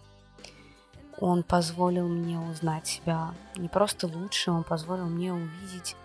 Он 1.22 1.44
позволил 1.44 2.10
мне 2.10 2.38
узнать 2.38 2.86
себя 2.86 3.34
не 3.56 3.70
просто 3.70 4.08
лучше, 4.08 4.52
он 4.52 4.66
позволил 4.66 5.06
мне 5.06 5.32
увидеть 5.32 5.96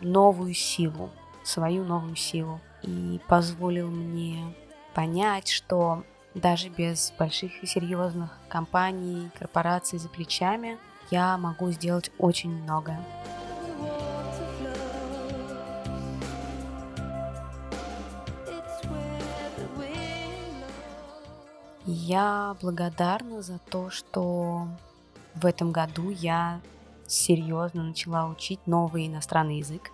новую 0.00 0.52
силу, 0.52 1.08
свою 1.44 1.84
новую 1.84 2.16
силу 2.16 2.60
и 2.84 3.20
позволил 3.28 3.90
мне 3.90 4.54
понять, 4.94 5.48
что 5.48 6.04
даже 6.34 6.68
без 6.68 7.12
больших 7.18 7.62
и 7.62 7.66
серьезных 7.66 8.30
компаний, 8.48 9.30
корпораций 9.38 9.98
за 9.98 10.08
плечами 10.08 10.78
я 11.10 11.36
могу 11.38 11.70
сделать 11.70 12.10
очень 12.18 12.50
многое. 12.50 13.04
Я 21.86 22.56
благодарна 22.62 23.42
за 23.42 23.58
то, 23.58 23.90
что 23.90 24.66
в 25.34 25.44
этом 25.44 25.70
году 25.70 26.10
я 26.10 26.60
серьезно 27.06 27.82
начала 27.82 28.26
учить 28.26 28.66
новый 28.66 29.06
иностранный 29.06 29.58
язык. 29.58 29.92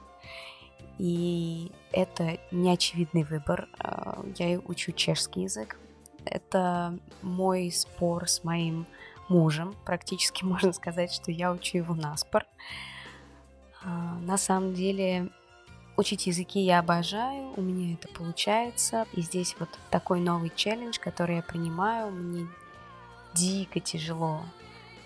И 1.01 1.73
это 1.93 2.39
неочевидный 2.51 3.25
выбор. 3.25 3.71
А, 3.79 4.23
я 4.37 4.59
учу 4.59 4.93
чешский 4.93 5.45
язык. 5.45 5.79
Это 6.27 6.99
мой 7.23 7.73
спор 7.73 8.29
с 8.29 8.45
моим 8.45 8.87
мужем. 9.31 9.75
Практически 9.87 10.45
можно 10.45 10.75
сказать, 10.75 11.11
что 11.11 11.31
я 11.33 11.53
учу 11.53 11.79
его 11.79 11.95
на 11.95 12.15
спор. 12.19 12.45
А, 13.83 14.19
на 14.21 14.37
самом 14.37 14.75
деле, 14.75 15.31
учить 15.97 16.27
языки 16.27 16.61
я 16.61 16.81
обожаю, 16.81 17.55
у 17.57 17.63
меня 17.63 17.95
это 17.95 18.09
получается. 18.09 19.07
И 19.15 19.23
здесь 19.23 19.57
вот 19.59 19.71
такой 19.89 20.21
новый 20.21 20.53
челлендж, 20.55 20.99
который 21.01 21.37
я 21.37 21.43
принимаю, 21.43 22.11
мне 22.11 22.47
дико 23.33 23.81
тяжело 23.81 24.43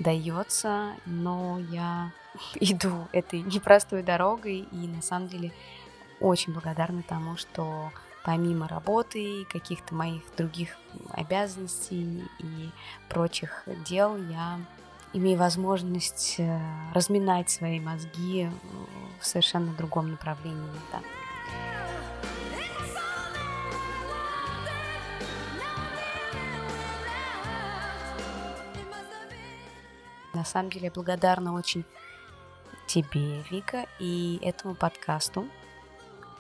дается, 0.01 0.97
но 1.07 1.61
я 1.71 2.13
иду 2.57 3.07
этой 3.13 3.43
непростой 3.43 4.03
дорогой, 4.03 4.67
и 4.73 4.89
на 4.89 5.03
самом 5.03 5.29
деле 5.29 5.53
очень 6.25 6.55
благодарна 6.55 7.03
тому, 7.03 7.37
что 7.37 7.93
помимо 8.25 8.67
работы 8.67 9.43
и 9.43 9.45
каких-то 9.45 9.95
моих 9.95 10.23
других 10.37 10.77
обязанностей 11.11 12.25
и 12.39 12.71
прочих 13.11 13.65
дел, 13.87 14.17
я 14.17 14.59
имею 15.13 15.39
возможность 15.39 16.37
э, 16.39 16.61
разминать 16.95 17.51
свои 17.51 17.79
мозги 17.79 18.51
в 19.21 19.27
совершенно 19.27 19.73
другом 19.75 20.11
направлении. 20.11 20.71
Да. 20.91 21.01
На 30.33 30.45
самом 30.45 30.71
деле 30.71 30.87
я 30.87 30.91
благодарна 30.91 31.55
очень 31.55 31.85
тебе, 32.87 33.43
Вика, 33.51 33.87
и 34.01 34.41
этому 34.43 34.75
подкасту, 34.75 35.47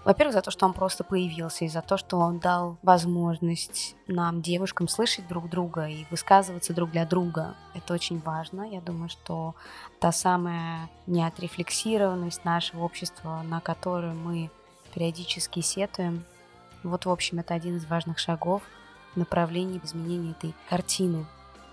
во-первых, 0.04 0.34
за 0.34 0.42
то, 0.42 0.50
что 0.50 0.66
он 0.66 0.72
просто 0.72 1.04
появился, 1.04 1.64
и 1.64 1.68
за 1.68 1.80
то, 1.80 1.96
что 1.96 2.18
он 2.18 2.38
дал 2.38 2.76
возможность 2.82 3.96
нам, 4.06 4.42
девушкам, 4.42 4.88
слышать 4.88 5.26
друг 5.28 5.48
друга 5.48 5.86
и 5.86 6.04
высказываться 6.10 6.74
друг 6.74 6.90
для 6.90 7.06
друга. 7.06 7.54
Это 7.74 7.94
очень 7.94 8.20
важно. 8.20 8.62
Я 8.62 8.80
думаю, 8.80 9.08
что 9.08 9.54
та 10.00 10.12
самая 10.12 10.90
неотрефлексированность 11.06 12.44
нашего 12.44 12.84
общества, 12.84 13.42
на 13.44 13.60
которую 13.60 14.14
мы 14.14 14.50
периодически 14.94 15.60
сетуем, 15.60 16.24
вот, 16.82 17.06
в 17.06 17.10
общем, 17.10 17.38
это 17.38 17.54
один 17.54 17.78
из 17.78 17.86
важных 17.86 18.18
шагов 18.18 18.62
в 19.14 19.16
направлении 19.16 19.80
изменения 19.82 20.32
этой 20.32 20.54
картины 20.68 21.24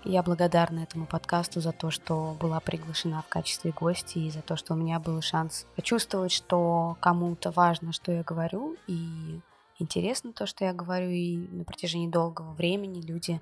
Я 0.04 0.24
благодарна 0.24 0.80
этому 0.80 1.06
подкасту 1.06 1.60
за 1.60 1.70
то, 1.70 1.92
что 1.92 2.36
была 2.40 2.58
приглашена 2.58 3.22
в 3.22 3.28
качестве 3.28 3.70
гости 3.70 4.18
и 4.18 4.30
за 4.30 4.42
то, 4.42 4.56
что 4.56 4.74
у 4.74 4.76
меня 4.76 4.98
был 4.98 5.20
шанс 5.22 5.64
почувствовать, 5.76 6.32
что 6.32 6.96
кому-то 7.00 7.52
важно, 7.52 7.92
что 7.92 8.10
я 8.10 8.24
говорю, 8.24 8.76
и 8.88 9.40
интересно 9.78 10.32
то, 10.32 10.46
что 10.46 10.64
я 10.64 10.72
говорю, 10.72 11.08
и 11.08 11.36
на 11.36 11.62
протяжении 11.62 12.08
долгого 12.08 12.52
времени 12.52 13.00
люди 13.00 13.40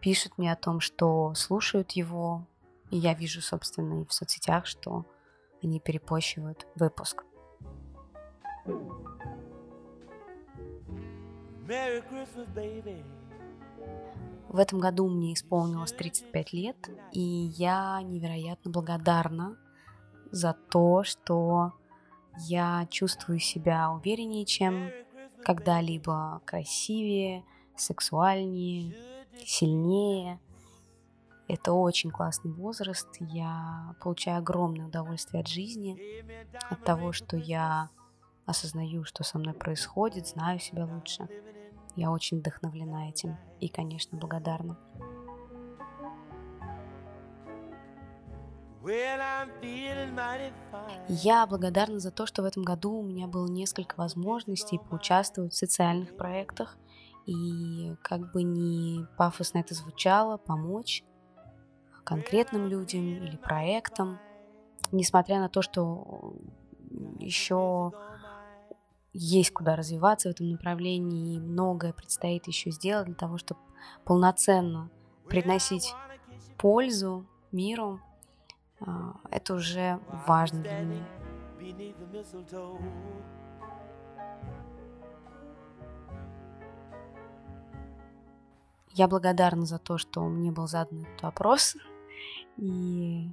пишут 0.00 0.38
мне 0.38 0.50
о 0.50 0.56
том, 0.56 0.80
что 0.80 1.34
слушают 1.34 1.92
его, 1.92 2.46
и 2.90 2.96
я 2.96 3.12
вижу, 3.12 3.42
собственно, 3.42 4.00
и 4.00 4.06
в 4.06 4.12
соцсетях, 4.14 4.64
что 4.64 5.04
они 5.62 5.78
перепощивают 5.78 6.66
выпуск. 6.74 7.24
Merry 11.66 12.02
Christmas, 12.08 12.48
baby. 12.54 13.04
В 14.48 14.58
этом 14.58 14.78
году 14.78 15.08
мне 15.08 15.34
исполнилось 15.34 15.92
35 15.92 16.52
лет, 16.52 16.76
и 17.12 17.20
я 17.20 18.00
невероятно 18.02 18.70
благодарна 18.70 19.56
за 20.30 20.54
то, 20.70 21.04
что 21.04 21.72
я 22.38 22.86
чувствую 22.90 23.38
себя 23.38 23.90
увереннее, 23.90 24.44
чем 24.44 24.90
когда-либо, 25.44 26.42
красивее, 26.44 27.44
сексуальнее, 27.76 28.94
сильнее. 29.44 30.40
Это 31.48 31.72
очень 31.72 32.10
классный 32.10 32.52
возраст. 32.52 33.08
Я 33.20 33.94
получаю 34.00 34.38
огромное 34.38 34.86
удовольствие 34.86 35.40
от 35.40 35.48
жизни, 35.48 36.24
от 36.68 36.82
того, 36.84 37.12
что 37.12 37.36
я 37.36 37.90
осознаю, 38.46 39.04
что 39.04 39.24
со 39.24 39.38
мной 39.38 39.54
происходит, 39.54 40.28
знаю 40.28 40.58
себя 40.58 40.86
лучше. 40.86 41.28
Я 41.96 42.10
очень 42.10 42.38
вдохновлена 42.38 43.08
этим 43.08 43.36
и, 43.58 43.68
конечно, 43.68 44.18
благодарна. 44.18 44.78
Я 51.08 51.46
благодарна 51.46 51.98
за 51.98 52.12
то, 52.12 52.26
что 52.26 52.42
в 52.42 52.44
этом 52.44 52.62
году 52.62 53.00
у 53.00 53.02
меня 53.02 53.26
было 53.26 53.48
несколько 53.48 53.96
возможностей 53.96 54.78
поучаствовать 54.78 55.54
в 55.54 55.56
социальных 55.56 56.16
проектах 56.16 56.76
и, 57.24 57.94
как 58.02 58.32
бы 58.32 58.44
не 58.44 59.06
пафосно 59.16 59.58
это 59.58 59.74
звучало, 59.74 60.36
помочь 60.36 61.02
конкретным 62.04 62.68
людям 62.68 63.02
или 63.02 63.36
проектам, 63.36 64.20
несмотря 64.92 65.40
на 65.40 65.48
то, 65.48 65.60
что 65.60 66.36
еще 67.18 67.92
есть 69.18 69.50
куда 69.50 69.76
развиваться 69.76 70.28
в 70.28 70.32
этом 70.32 70.50
направлении, 70.50 71.36
и 71.36 71.40
многое 71.40 71.92
предстоит 71.92 72.46
еще 72.46 72.70
сделать 72.70 73.06
для 73.06 73.14
того, 73.14 73.38
чтобы 73.38 73.60
полноценно 74.04 74.90
приносить 75.28 75.94
пользу 76.58 77.26
миру. 77.50 78.00
А, 78.80 79.16
это 79.30 79.54
уже 79.54 79.98
важно 80.26 80.62
для 80.62 80.80
меня. 80.80 81.06
Я 88.92 89.08
благодарна 89.08 89.66
за 89.66 89.78
то, 89.78 89.98
что 89.98 90.24
мне 90.24 90.50
был 90.52 90.66
задан 90.66 91.02
этот 91.02 91.22
вопрос, 91.22 91.76
и 92.56 93.30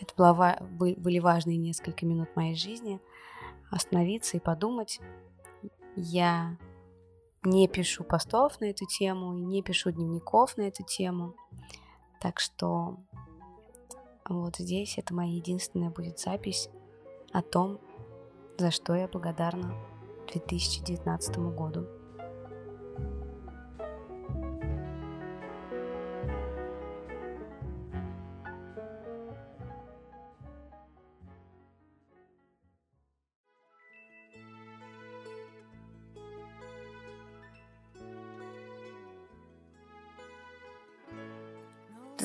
это 0.00 0.14
была, 0.16 0.58
были 0.70 1.18
важные 1.18 1.56
несколько 1.56 2.06
минут 2.06 2.34
моей 2.34 2.56
жизни– 2.56 3.00
остановиться 3.70 4.36
и 4.36 4.40
подумать. 4.40 5.00
Я 5.96 6.58
не 7.42 7.68
пишу 7.68 8.04
постов 8.04 8.60
на 8.60 8.66
эту 8.66 8.86
тему, 8.86 9.32
не 9.32 9.62
пишу 9.62 9.90
дневников 9.90 10.56
на 10.56 10.62
эту 10.62 10.84
тему. 10.84 11.34
Так 12.20 12.40
что 12.40 12.96
вот 14.28 14.56
здесь 14.56 14.98
это 14.98 15.14
моя 15.14 15.34
единственная 15.34 15.90
будет 15.90 16.18
запись 16.18 16.68
о 17.32 17.42
том, 17.42 17.80
за 18.58 18.70
что 18.70 18.94
я 18.94 19.06
благодарна 19.08 19.74
2019 20.26 21.38
году. 21.38 21.86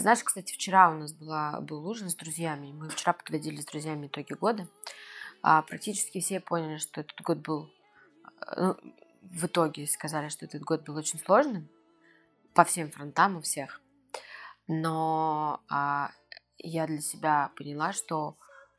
Знаешь, 0.01 0.23
кстати, 0.23 0.51
вчера 0.51 0.89
у 0.89 0.95
нас 0.95 1.13
была, 1.13 1.61
был 1.61 1.87
ужин 1.87 2.09
с 2.09 2.15
друзьями. 2.15 2.71
Мы 2.71 2.89
вчера 2.89 3.13
подводили 3.13 3.61
с 3.61 3.65
друзьями 3.65 4.07
итоги 4.07 4.33
года. 4.33 4.67
А 5.43 5.61
практически 5.61 6.19
все 6.19 6.39
поняли, 6.39 6.77
что 6.77 7.01
этот 7.01 7.21
год 7.21 7.37
был... 7.37 7.71
Ну, 8.57 8.75
в 9.21 9.45
итоге 9.45 9.85
сказали, 9.85 10.29
что 10.29 10.45
этот 10.45 10.63
год 10.63 10.83
был 10.85 10.95
очень 10.95 11.19
сложным. 11.19 11.69
По 12.55 12.63
всем 12.63 12.89
фронтам 12.89 13.37
у 13.37 13.41
всех. 13.41 13.79
Но 14.67 15.61
а, 15.69 16.09
я 16.57 16.87
для 16.87 17.01
себя 17.01 17.51
поняла, 17.55 17.93
что 17.93 18.37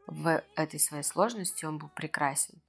в 0.09 0.43
этой 0.57 0.81
своей 0.81 1.05
сложности 1.05 1.65
он 1.65 1.79
был 1.79 1.89
прекрасен. 1.91 2.61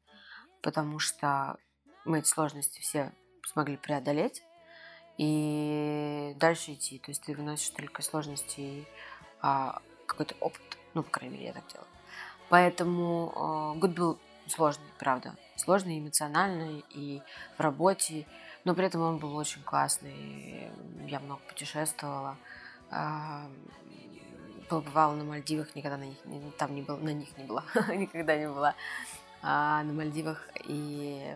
Потому 0.62 1.00
что 1.00 1.58
мы 2.06 2.20
эти 2.20 2.28
сложности 2.28 2.82
все 2.82 3.14
смогли 3.48 3.78
преодолеть 3.78 4.44
и 5.18 6.36
дальше 6.40 6.74
идти. 6.74 7.00
То 7.00 7.12
есть 7.12 7.22
ты 7.22 7.34
выносишь 7.36 7.70
только 7.70 8.02
сложности 8.02 8.60
и 8.60 8.88
а, 9.42 9.82
какой-то 10.06 10.36
опыт. 10.40 10.62
Ну, 10.94 11.04
по 11.04 11.10
крайней 11.10 11.38
мере, 11.38 11.48
я 11.48 11.54
так 11.54 11.64
делаю. 11.72 11.88
Поэтому 12.50 13.74
э, 13.76 13.80
год 13.80 13.92
был 13.92 14.20
сложный, 14.48 14.86
правда. 15.00 15.36
Сложный 15.56 16.00
эмоциональный 16.00 16.86
и 16.92 17.22
в 17.58 17.62
работе. 17.62 18.28
Но 18.64 18.76
при 18.76 18.86
этом 18.86 19.02
он 19.02 19.18
был 19.18 19.36
очень 19.36 19.64
классный. 19.64 20.70
Я 21.08 21.20
много 21.20 21.42
путешествовала. 21.48 22.38
Э, 22.92 23.48
побывала 24.70 25.14
на 25.16 25.24
Мальдивах, 25.24 25.76
никогда 25.76 25.98
на 25.98 26.06
них, 26.06 26.18
там 26.58 26.74
не 26.74 26.82
был, 26.82 26.98
на 26.98 27.14
них 27.14 27.38
не 27.38 27.44
была, 27.44 27.64
никогда 27.96 28.36
не 28.36 28.48
была 28.48 28.74
а, 29.42 29.84
на 29.84 29.94
Мальдивах. 29.94 30.48
И 30.66 31.36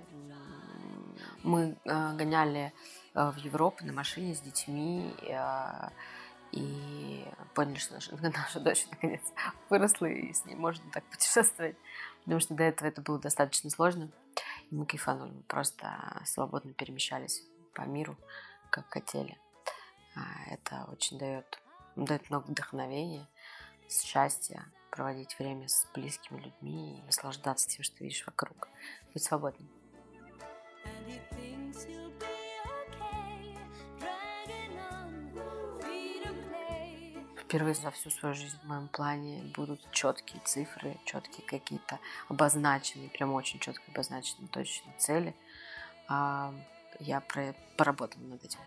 мы 1.44 1.76
э, 1.86 2.14
гоняли 2.16 2.74
в 3.18 3.38
Европу 3.38 3.84
на 3.84 3.94
машине 3.94 4.36
с 4.36 4.42
детьми 4.42 5.14
э, 5.22 5.90
и 6.52 7.26
поняли, 7.54 7.78
что 7.78 7.96
наша, 7.96 8.16
наша 8.22 8.60
дочь 8.60 8.86
наконец 8.92 9.22
выросла 9.70 10.06
и 10.06 10.32
с 10.32 10.46
ней 10.46 10.56
можно 10.56 10.84
так 10.92 11.04
путешествовать, 11.06 11.76
потому 12.24 12.40
что 12.40 12.54
до 12.54 12.64
этого 12.64 12.88
это 12.88 13.02
было 13.02 13.20
достаточно 13.20 13.70
сложно. 13.70 14.10
И 14.70 14.76
мы 14.76 14.86
кайфанули, 14.86 15.32
мы 15.32 15.42
просто 15.44 16.22
свободно 16.26 16.74
перемещались 16.74 17.44
по 17.74 17.82
миру, 17.82 18.18
как 18.70 18.90
хотели. 18.90 19.38
А, 20.16 20.22
это 20.52 20.86
очень 20.92 21.18
дает, 21.18 21.60
дает 21.96 22.30
много 22.30 22.48
вдохновения, 22.48 23.28
счастья, 23.90 24.66
проводить 24.92 25.38
время 25.40 25.68
с 25.68 25.88
близкими 25.94 26.40
людьми 26.40 27.00
и 27.00 27.04
наслаждаться 27.04 27.68
тем, 27.68 27.84
что 27.84 28.04
видишь 28.04 28.26
вокруг. 28.26 28.68
Быть 29.14 29.24
свободным. 29.24 29.70
Впервые 37.48 37.76
за 37.76 37.92
всю 37.92 38.10
свою 38.10 38.36
жизнь 38.36 38.58
в 38.62 38.68
моем 38.68 38.90
плане 38.90 39.42
будут 39.56 39.80
четкие 39.92 40.42
цифры, 40.44 40.98
четкие 41.06 41.48
какие-то 41.48 41.98
обозначенные, 42.28 43.10
прям 43.10 43.32
очень 43.32 43.60
четко 43.60 43.84
обозначенные 43.90 44.50
точные 44.50 44.94
цели. 44.98 45.34
А, 46.10 46.54
я 47.00 47.22
про, 47.22 47.56
поработала 47.78 48.22
над 48.24 48.44
этим. 48.44 48.60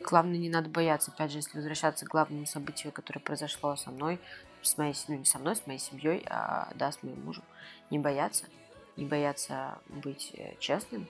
Главное, 0.00 0.38
не 0.38 0.48
надо 0.48 0.68
бояться, 0.68 1.10
опять 1.10 1.32
же, 1.32 1.38
если 1.38 1.56
возвращаться 1.56 2.06
к 2.06 2.10
главному 2.10 2.46
событию, 2.46 2.92
которое 2.92 3.20
произошло 3.20 3.74
со 3.74 3.90
мной, 3.90 4.20
с 4.60 4.78
моей, 4.78 4.94
ну 5.08 5.16
не 5.16 5.24
со 5.24 5.38
мной, 5.40 5.56
с 5.56 5.66
моей 5.66 5.80
семьей, 5.80 6.24
а 6.28 6.70
да, 6.76 6.92
с 6.92 7.02
моим 7.02 7.24
мужем, 7.24 7.44
не 7.90 7.98
бояться– 7.98 8.46
не 8.96 9.06
бояться 9.06 9.78
быть 9.88 10.32
э, 10.34 10.54
честным, 10.58 11.06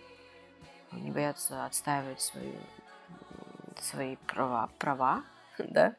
не 0.92 1.10
бояться 1.10 1.64
отстаивать 1.64 2.20
свою, 2.20 2.54
свои 3.80 4.16
права, 4.26 4.70
права, 4.78 5.24
да, 5.58 5.94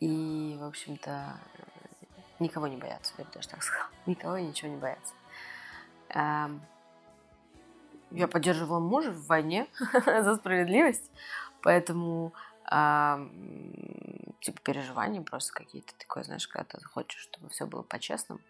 и, 0.00 0.56
в 0.60 0.64
общем-то, 0.64 1.38
никого 2.38 2.66
не 2.66 2.76
бояться, 2.76 3.14
я 3.18 3.24
бы 3.24 3.30
даже 3.32 3.48
так 3.48 3.62
сказала, 3.62 3.90
никого 4.06 4.38
ничего 4.38 4.70
не 4.70 4.76
бояться. 4.76 5.14
Эм, 6.10 6.60
я 8.10 8.28
поддерживала 8.28 8.78
мужа 8.78 9.10
в 9.10 9.26
войне 9.26 9.66
за 10.06 10.36
справедливость, 10.36 11.10
поэтому 11.62 12.32
типа 14.40 14.60
переживания 14.64 15.22
просто 15.22 15.52
какие-то 15.52 15.94
такое, 15.98 16.24
знаешь, 16.24 16.48
когда 16.48 16.64
ты 16.64 16.84
хочешь, 16.84 17.20
чтобы 17.20 17.48
все 17.48 17.64
было 17.64 17.82
по-честному, 17.82 18.40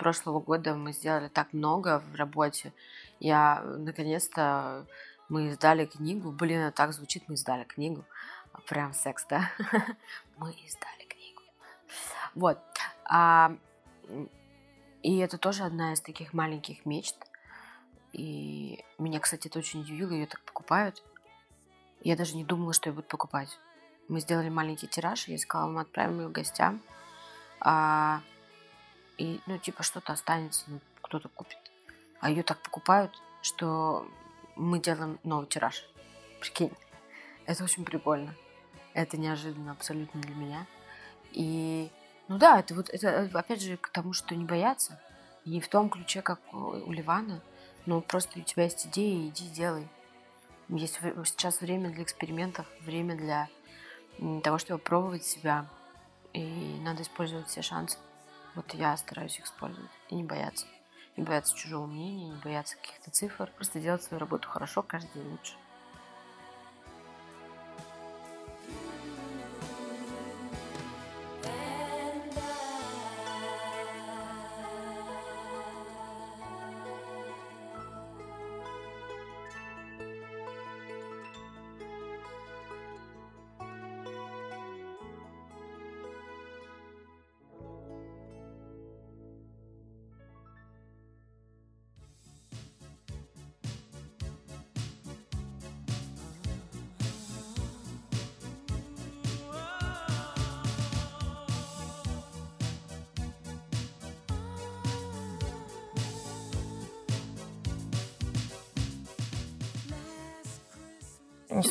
прошлого 0.00 0.40
года 0.40 0.74
мы 0.74 0.92
сделали 0.92 1.28
так 1.28 1.52
много 1.52 2.00
в 2.00 2.14
работе. 2.14 2.72
Я 3.20 3.62
наконец-то 3.62 4.86
мы 5.28 5.48
издали 5.48 5.84
книгу. 5.84 6.32
Блин, 6.32 6.60
это 6.60 6.76
так 6.76 6.92
звучит, 6.92 7.24
мы 7.28 7.34
издали 7.34 7.64
книгу. 7.64 8.04
Прям 8.66 8.92
секс, 8.92 9.24
да? 9.28 9.50
Мы 10.36 10.50
издали 10.50 11.04
книгу. 11.08 11.42
Вот. 12.34 12.58
А, 13.04 13.56
и 15.02 15.18
это 15.18 15.38
тоже 15.38 15.62
одна 15.62 15.92
из 15.92 16.00
таких 16.00 16.32
маленьких 16.32 16.84
мечт. 16.84 17.16
И 18.12 18.84
меня, 18.98 19.20
кстати, 19.20 19.48
это 19.48 19.60
очень 19.60 19.80
удивило, 19.80 20.12
ее 20.12 20.26
так 20.26 20.40
покупают. 20.42 21.02
Я 22.02 22.16
даже 22.16 22.36
не 22.36 22.44
думала, 22.44 22.72
что 22.72 22.88
ее 22.90 22.94
будут 22.94 23.08
покупать. 23.08 23.58
Мы 24.08 24.20
сделали 24.20 24.48
маленький 24.48 24.88
тираж, 24.88 25.28
я 25.28 25.38
сказала, 25.38 25.70
мы 25.70 25.82
отправим 25.82 26.20
ее 26.20 26.28
гостям. 26.28 26.82
А, 27.60 28.20
и, 29.20 29.38
ну, 29.44 29.58
типа, 29.58 29.82
что-то 29.82 30.14
останется, 30.14 30.64
ну, 30.68 30.80
кто-то 31.02 31.28
купит. 31.28 31.58
А 32.20 32.30
ее 32.30 32.42
так 32.42 32.58
покупают, 32.62 33.12
что 33.42 34.08
мы 34.56 34.80
делаем 34.80 35.18
новый 35.24 35.46
тираж. 35.46 35.84
Прикинь. 36.40 36.72
Это 37.44 37.62
очень 37.64 37.84
прикольно. 37.84 38.34
Это 38.94 39.18
неожиданно 39.18 39.72
абсолютно 39.72 40.22
для 40.22 40.34
меня. 40.34 40.66
И, 41.32 41.90
ну 42.28 42.38
да, 42.38 42.60
это 42.60 42.74
вот, 42.74 42.88
это 42.88 43.30
опять 43.34 43.60
же 43.60 43.76
к 43.76 43.90
тому, 43.90 44.14
что 44.14 44.34
не 44.34 44.46
бояться. 44.46 44.98
Не 45.44 45.60
в 45.60 45.68
том 45.68 45.90
ключе, 45.90 46.22
как 46.22 46.40
у 46.54 46.90
Ливана, 46.90 47.42
но 47.84 48.00
просто 48.00 48.38
у 48.38 48.42
тебя 48.42 48.64
есть 48.64 48.86
идеи, 48.86 49.28
иди 49.28 49.48
делай. 49.50 49.86
Есть 50.70 50.98
сейчас 51.26 51.60
время 51.60 51.90
для 51.90 52.04
экспериментов, 52.04 52.66
время 52.80 53.16
для 53.16 53.48
того, 54.42 54.56
чтобы 54.56 54.80
пробовать 54.80 55.26
себя. 55.26 55.66
И 56.32 56.78
надо 56.80 57.02
использовать 57.02 57.48
все 57.48 57.60
шансы. 57.60 57.98
Вот 58.54 58.74
я 58.74 58.96
стараюсь 58.96 59.38
их 59.38 59.46
использовать 59.46 59.90
и 60.08 60.14
не 60.14 60.24
бояться. 60.24 60.66
Не 61.16 61.24
бояться 61.24 61.56
чужого 61.56 61.86
мнения, 61.86 62.30
не 62.30 62.40
бояться 62.42 62.76
каких-то 62.76 63.10
цифр. 63.10 63.50
Просто 63.56 63.80
делать 63.80 64.02
свою 64.02 64.20
работу 64.20 64.48
хорошо, 64.48 64.82
каждый 64.82 65.12
день 65.14 65.30
лучше. 65.30 65.54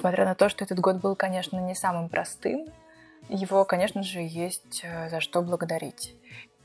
Несмотря 0.10 0.26
на 0.26 0.34
то, 0.34 0.50
что 0.50 0.64
этот 0.64 0.80
год 0.80 0.96
был, 0.96 1.16
конечно, 1.16 1.60
не 1.60 1.76
самым 1.76 2.10
простым, 2.10 2.66
его, 3.28 3.64
конечно 3.64 4.02
же, 4.02 4.22
есть 4.22 4.82
э, 4.82 5.08
за 5.08 5.20
что 5.20 5.44
благодарить. 5.44 6.16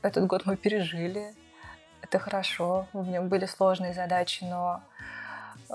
Этот 0.01 0.25
год 0.25 0.47
мы 0.47 0.57
пережили, 0.57 1.35
это 2.01 2.17
хорошо, 2.17 2.87
в 2.91 3.07
нем 3.07 3.29
были 3.29 3.45
сложные 3.45 3.93
задачи, 3.93 4.43
но 4.45 4.81
э, 5.69 5.73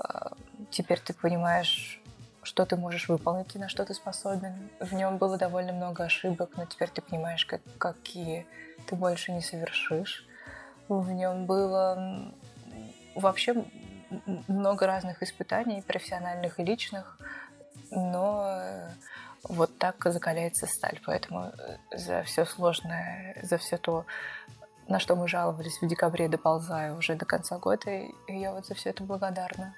теперь 0.69 0.99
ты 0.99 1.13
понимаешь, 1.13 2.01
что 2.43 2.65
ты 2.65 2.75
можешь 2.75 3.07
выполнить 3.07 3.55
и 3.55 3.59
на 3.59 3.69
что 3.69 3.85
ты 3.85 3.93
способен. 3.93 4.69
В 4.81 4.93
нем 4.93 5.17
было 5.17 5.37
довольно 5.37 5.71
много 5.71 6.03
ошибок, 6.03 6.49
но 6.57 6.65
теперь 6.65 6.89
ты 6.89 7.01
понимаешь, 7.01 7.45
как, 7.45 7.61
какие 7.77 8.45
ты 8.85 8.97
больше 8.97 9.31
не 9.31 9.41
совершишь. 9.41 10.25
В 10.89 11.09
нем 11.09 11.45
было 11.45 12.33
вообще 13.15 13.63
много 14.49 14.87
разных 14.87 15.23
испытаний, 15.23 15.81
профессиональных 15.81 16.59
и 16.59 16.65
личных, 16.65 17.17
но 17.91 18.45
э, 18.47 18.89
вот 19.43 19.77
так 19.77 20.03
закаляется 20.05 20.67
сталь. 20.67 20.99
Поэтому 21.05 21.45
э, 21.45 21.97
за 21.97 22.23
все 22.23 22.45
сложное, 22.45 23.37
за 23.43 23.57
все 23.57 23.77
то, 23.77 24.05
на 24.87 24.99
что 24.99 25.15
мы 25.15 25.27
жаловались 25.27 25.81
в 25.81 25.87
декабре, 25.87 26.27
доползая 26.27 26.93
уже 26.93 27.15
до 27.15 27.25
конца 27.25 27.57
года, 27.59 27.91
я 28.27 28.53
вот 28.53 28.65
за 28.65 28.73
все 28.73 28.89
это 28.89 29.03
благодарна. 29.03 29.75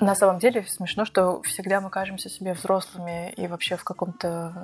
На 0.00 0.14
самом 0.14 0.38
деле 0.38 0.62
смешно, 0.62 1.04
что 1.04 1.42
всегда 1.42 1.80
мы 1.82 1.90
кажемся 1.90 2.30
себе 2.30 2.54
взрослыми 2.54 3.32
и 3.32 3.46
вообще 3.46 3.76
в 3.76 3.84
каком-то 3.84 4.54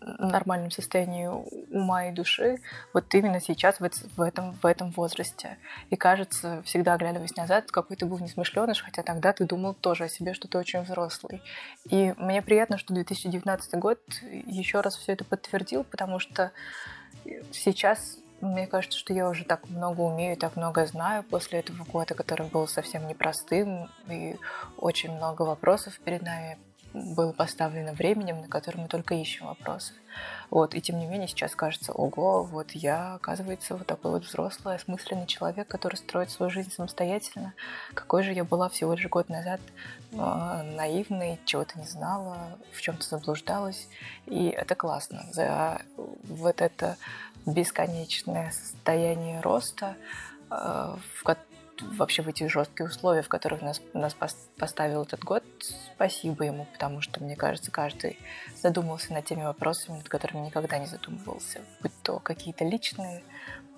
э, 0.00 0.24
нормальном 0.26 0.72
состоянии 0.72 1.26
ума 1.26 2.06
и 2.06 2.12
души 2.12 2.58
вот 2.92 3.14
именно 3.14 3.40
сейчас, 3.40 3.78
в 3.78 4.20
этом, 4.20 4.52
в 4.60 4.66
этом 4.66 4.90
возрасте. 4.90 5.58
И 5.90 5.96
кажется, 5.96 6.62
всегда 6.64 6.94
оглядываясь 6.94 7.36
назад, 7.36 7.70
какой 7.70 7.96
ты 7.96 8.04
был 8.04 8.18
несмышленыш, 8.18 8.82
хотя 8.82 9.04
тогда 9.04 9.32
ты 9.32 9.44
думал 9.44 9.74
тоже 9.74 10.04
о 10.04 10.08
себе, 10.08 10.34
что 10.34 10.48
ты 10.48 10.58
очень 10.58 10.80
взрослый. 10.80 11.40
И 11.88 12.12
мне 12.18 12.42
приятно, 12.42 12.76
что 12.76 12.92
2019 12.92 13.74
год 13.74 14.00
еще 14.46 14.80
раз 14.80 14.96
все 14.96 15.12
это 15.12 15.24
подтвердил, 15.24 15.84
потому 15.84 16.18
что 16.18 16.50
сейчас 17.52 18.18
мне 18.40 18.66
кажется, 18.66 18.98
что 18.98 19.12
я 19.12 19.28
уже 19.28 19.44
так 19.44 19.68
много 19.68 20.00
умею, 20.00 20.36
так 20.36 20.56
много 20.56 20.86
знаю 20.86 21.22
после 21.22 21.60
этого 21.60 21.84
года, 21.84 22.14
который 22.14 22.46
был 22.46 22.66
совсем 22.66 23.06
непростым, 23.06 23.90
и 24.08 24.36
очень 24.76 25.12
много 25.12 25.42
вопросов 25.42 25.98
перед 26.00 26.22
нами 26.22 26.58
было 26.92 27.32
поставлено 27.32 27.92
временем, 27.92 28.40
на 28.40 28.48
котором 28.48 28.82
мы 28.82 28.88
только 28.88 29.14
ищем 29.14 29.46
вопросы. 29.46 29.92
Вот, 30.50 30.74
и 30.74 30.80
тем 30.80 30.98
не 30.98 31.06
менее 31.06 31.28
сейчас 31.28 31.54
кажется, 31.54 31.92
ого, 31.92 32.42
вот 32.42 32.72
я, 32.72 33.14
оказывается, 33.14 33.76
вот 33.76 33.86
такой 33.86 34.10
вот 34.12 34.24
взрослый, 34.24 34.74
осмысленный 34.74 35.26
человек, 35.26 35.68
который 35.68 35.94
строит 35.94 36.30
свою 36.30 36.50
жизнь 36.50 36.72
самостоятельно. 36.72 37.54
Какой 37.94 38.24
же 38.24 38.32
я 38.32 38.42
была 38.42 38.68
всего 38.68 38.94
лишь 38.94 39.08
год 39.08 39.28
назад 39.28 39.60
э, 40.12 40.16
наивной, 40.16 41.38
чего-то 41.44 41.78
не 41.78 41.86
знала, 41.86 42.58
в 42.72 42.80
чем-то 42.80 43.06
заблуждалась. 43.06 43.86
И 44.26 44.48
это 44.48 44.74
классно. 44.74 45.26
За 45.30 45.82
вот 45.96 46.60
это 46.60 46.96
бесконечное 47.46 48.50
состояние 48.50 49.40
роста, 49.40 49.96
э, 50.50 50.54
в, 50.54 51.36
вообще 51.96 52.22
в 52.22 52.28
эти 52.28 52.46
жесткие 52.46 52.88
условия, 52.88 53.22
в 53.22 53.28
которых 53.28 53.62
нас, 53.62 53.80
нас 53.94 54.16
поставил 54.58 55.02
этот 55.02 55.22
год, 55.24 55.44
спасибо 55.94 56.44
ему, 56.44 56.66
потому 56.72 57.00
что, 57.00 57.22
мне 57.22 57.36
кажется, 57.36 57.70
каждый 57.70 58.18
задумался 58.56 59.12
над 59.12 59.24
теми 59.24 59.42
вопросами, 59.42 59.98
над 59.98 60.08
которыми 60.08 60.46
никогда 60.46 60.78
не 60.78 60.86
задумывался. 60.86 61.60
Будь 61.80 61.92
то 62.02 62.18
какие-то 62.18 62.64
личные, 62.64 63.22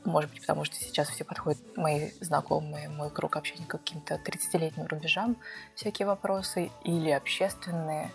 может 0.05 0.31
быть, 0.31 0.41
потому 0.41 0.65
что 0.65 0.77
сейчас 0.77 1.09
все 1.09 1.25
подходят, 1.25 1.61
мои 1.77 2.11
знакомые, 2.21 2.89
мой 2.89 3.11
круг 3.11 3.37
общения 3.37 3.67
к 3.67 3.71
каким-то 3.71 4.15
30-летним 4.15 4.87
рубежам, 4.87 5.37
всякие 5.75 6.07
вопросы, 6.07 6.71
или 6.85 7.11
общественные 7.11 8.11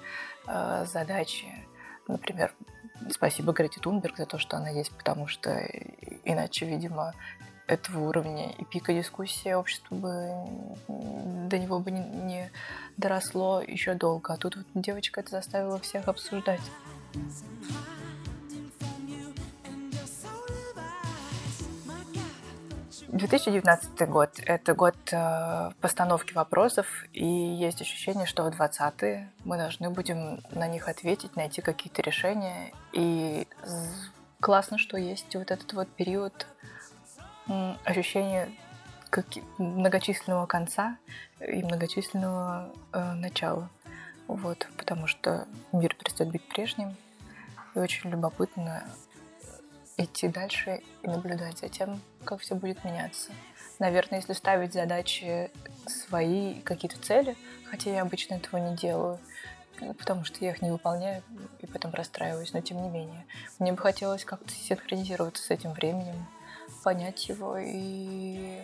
э, 0.48 0.86
задачи. 0.86 1.48
Например, 2.08 2.54
спасибо 3.12 3.54
Грете 3.54 3.80
Тунберг 3.80 4.18
за 4.18 4.26
то, 4.26 4.38
что 4.38 4.58
она 4.58 4.70
есть, 4.70 4.92
потому 4.92 5.28
что 5.28 5.52
иначе, 6.24 6.66
видимо, 6.66 7.14
этого 7.68 8.08
уровня 8.08 8.52
и 8.52 8.64
пика 8.64 8.94
дискуссии 8.94 9.52
общество 9.52 9.96
бы 9.96 10.32
до 10.88 11.60
него 11.60 11.80
бы 11.80 11.92
не, 11.92 12.00
не 12.00 12.52
доросло 12.96 13.62
еще 13.62 13.94
долго. 13.94 14.34
А 14.34 14.38
тут 14.38 14.56
вот 14.56 14.66
девочка 14.74 15.20
это 15.20 15.32
заставила 15.32 15.80
всех 15.80 16.08
обсуждать. 16.08 16.62
2019 23.08 24.10
год– 24.10 24.40
это 24.46 24.74
год 24.74 24.96
э, 25.12 25.72
постановки 25.80 26.34
вопросов, 26.34 27.06
и 27.14 27.26
есть 27.26 27.82
ощущение, 27.82 28.26
что 28.26 28.44
в 28.44 28.50
2020 28.52 29.30
мы 29.46 29.58
должны 29.58 29.90
будем 29.90 30.42
на 30.52 30.68
них 30.68 30.90
ответить, 30.90 31.36
найти 31.36 31.62
какие-то 31.62 32.02
решения. 32.02 32.74
И 32.92 33.48
классно, 34.42 34.78
что 34.78 34.98
есть 34.98 35.34
вот 35.36 35.52
этот 35.52 35.72
вот 35.74 35.88
период 35.90 36.48
ощущения 37.86 38.50
как 39.10 39.26
многочисленного 39.58 40.46
конца 40.46 40.98
и 41.40 41.64
многочисленного 41.64 42.74
э, 42.92 43.14
начала. 43.14 43.70
Вот, 44.28 44.68
потому 44.78 45.08
что 45.08 45.48
мир 45.72 45.96
перестает 45.96 46.32
быть 46.32 46.48
прежним. 46.50 46.96
И 47.74 47.80
очень 47.80 48.10
любопытно 48.10 48.84
идти 49.98 50.28
дальше 50.28 50.82
и 51.02 51.08
наблюдать 51.08 51.60
за 51.60 51.70
тем, 51.70 52.02
как 52.24 52.42
все 52.42 52.56
будет 52.56 52.84
меняться. 52.84 53.32
Наверное, 53.80 54.20
если 54.20 54.34
ставить 54.34 54.74
задачи 54.74 55.52
свои, 55.88 56.62
какие-то 56.62 57.00
цели, 57.00 57.36
хотя 57.70 57.92
я 57.92 58.02
обычно 58.02 58.36
этого 58.36 58.58
не 58.58 58.76
делаю, 58.76 59.20
потому 59.98 60.24
что 60.24 60.44
я 60.44 60.52
их 60.52 60.62
не 60.62 60.72
выполняю 60.72 61.24
и 61.60 61.68
потом 61.68 61.94
расстраиваюсь, 61.94 62.54
но 62.54 62.62
тем 62.62 62.82
не 62.82 62.90
менее. 62.90 63.26
Мне 63.60 63.74
бы 63.74 63.78
хотелось 63.78 64.26
как-то 64.26 64.52
синхронизироваться 64.52 65.44
с 65.44 65.50
этим 65.50 65.72
временем, 65.74 66.28
понять 66.84 67.28
его 67.30 67.58
и 67.58 68.60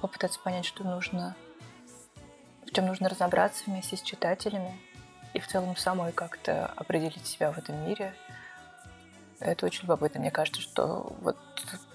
попытаться 0.00 0.40
понять, 0.40 0.64
что 0.64 0.84
нужно, 0.84 1.36
в 2.66 2.72
чем 2.72 2.86
нужно 2.86 3.08
разобраться 3.08 3.64
вместе 3.66 3.96
с 3.96 4.02
читателями 4.02 4.78
и 5.32 5.40
в 5.40 5.46
целом 5.46 5.76
самой 5.76 6.12
как-то 6.12 6.66
определить 6.66 7.26
себя 7.26 7.50
в 7.50 7.58
этом 7.58 7.86
мире. 7.86 8.14
Это 9.40 9.66
очень 9.66 9.82
любопытно. 9.82 10.20
Мне 10.20 10.30
кажется, 10.30 10.60
что 10.60 11.14
вот 11.20 11.36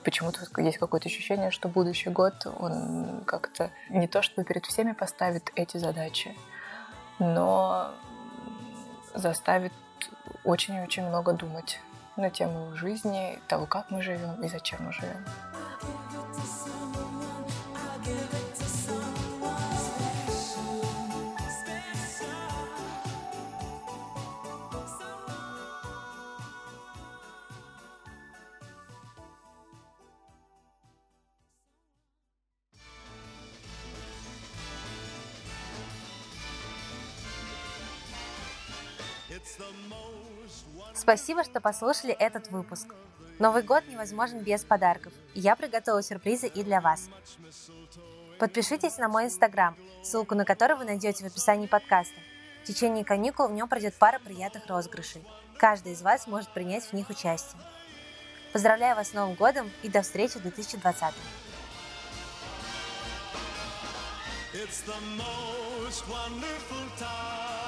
почему-то 0.04 0.40
есть 0.62 0.78
какое-то 0.78 1.08
ощущение, 1.08 1.52
что 1.52 1.68
будущий 1.68 2.10
год, 2.10 2.46
он 2.60 3.24
как-то 3.26 3.72
не 3.90 4.08
то 4.08 4.22
чтобы 4.22 4.46
перед 4.46 4.66
всеми 4.66 4.92
поставит 4.92 5.52
эти 5.56 5.78
задачи, 5.78 6.36
но 7.20 7.92
заставит 9.14 9.74
очень-очень 10.44 11.08
много 11.08 11.34
думать 11.34 11.80
на 12.16 12.30
тему 12.30 12.76
жизни, 12.76 13.40
того, 13.48 13.66
как 13.66 13.90
мы 13.90 14.02
живем 14.02 14.42
и 14.44 14.48
зачем 14.50 14.84
мы 14.84 14.94
живем. 14.94 15.26
Спасибо, 41.10 41.44
что 41.44 41.60
послушали 41.60 42.14
этот 42.14 42.52
выпуск. 42.52 42.94
Новый 43.40 43.64
год 43.64 43.84
невозможен 43.88 44.44
без 44.44 44.64
подарков, 44.64 45.12
и 45.34 45.40
я 45.40 45.56
приготовила 45.56 46.04
сюрпризы 46.04 46.46
и 46.46 46.64
для 46.64 46.82
вас. 46.82 47.10
Подпишитесь 48.38 49.00
на 49.00 49.10
мой 49.10 49.26
инстаграм, 49.26 49.76
ссылку 50.04 50.36
на 50.36 50.46
который 50.46 50.76
вы 50.76 50.86
найдете 50.86 51.24
в 51.24 51.28
описании 51.28 51.66
подкаста. 51.66 52.14
В 52.62 52.68
течение 52.68 53.04
каникул 53.04 53.48
в 53.48 53.54
нем 53.54 53.68
пройдет 53.68 53.96
пара 53.96 54.20
приятных 54.20 54.68
розыгрышей. 54.68 55.28
Каждый 55.58 55.94
из 55.94 56.04
вас 56.04 56.28
может 56.28 56.54
принять 56.54 56.84
в 56.84 56.94
них 56.94 57.10
участие. 57.10 57.60
Поздравляю 58.54 58.96
вас 58.96 59.08
с 59.10 59.14
Новым 59.14 59.34
годом 59.34 59.72
и 59.82 59.90
до 59.90 60.04
встречи 60.04 60.38
в 60.38 60.44
2020. 60.44 61.16
It's 64.54 64.82
the 64.82 64.94
most 65.18 66.08
wonderful 66.08 66.86
time 67.00 67.59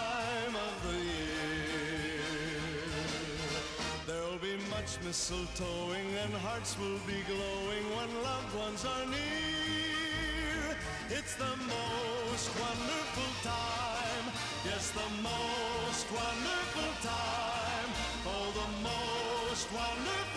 Much 4.92 5.08
mistletoeing 5.08 6.10
and 6.22 6.34
hearts 6.34 6.78
will 6.78 7.00
be 7.08 7.24
glowing 7.24 7.86
when 7.96 8.24
loved 8.24 8.54
ones 8.58 8.84
are 8.84 9.06
near. 9.06 10.76
It's 11.10 11.36
the 11.36 11.56
most 11.64 12.50
wonderful 12.60 13.32
time. 13.42 14.26
Yes, 14.66 14.92
the 14.92 15.10
most 15.24 16.12
wonderful 16.12 16.92
time. 17.08 17.90
Oh, 18.28 18.52
the 18.52 18.70
most 18.84 19.72
wonderful 19.72 20.31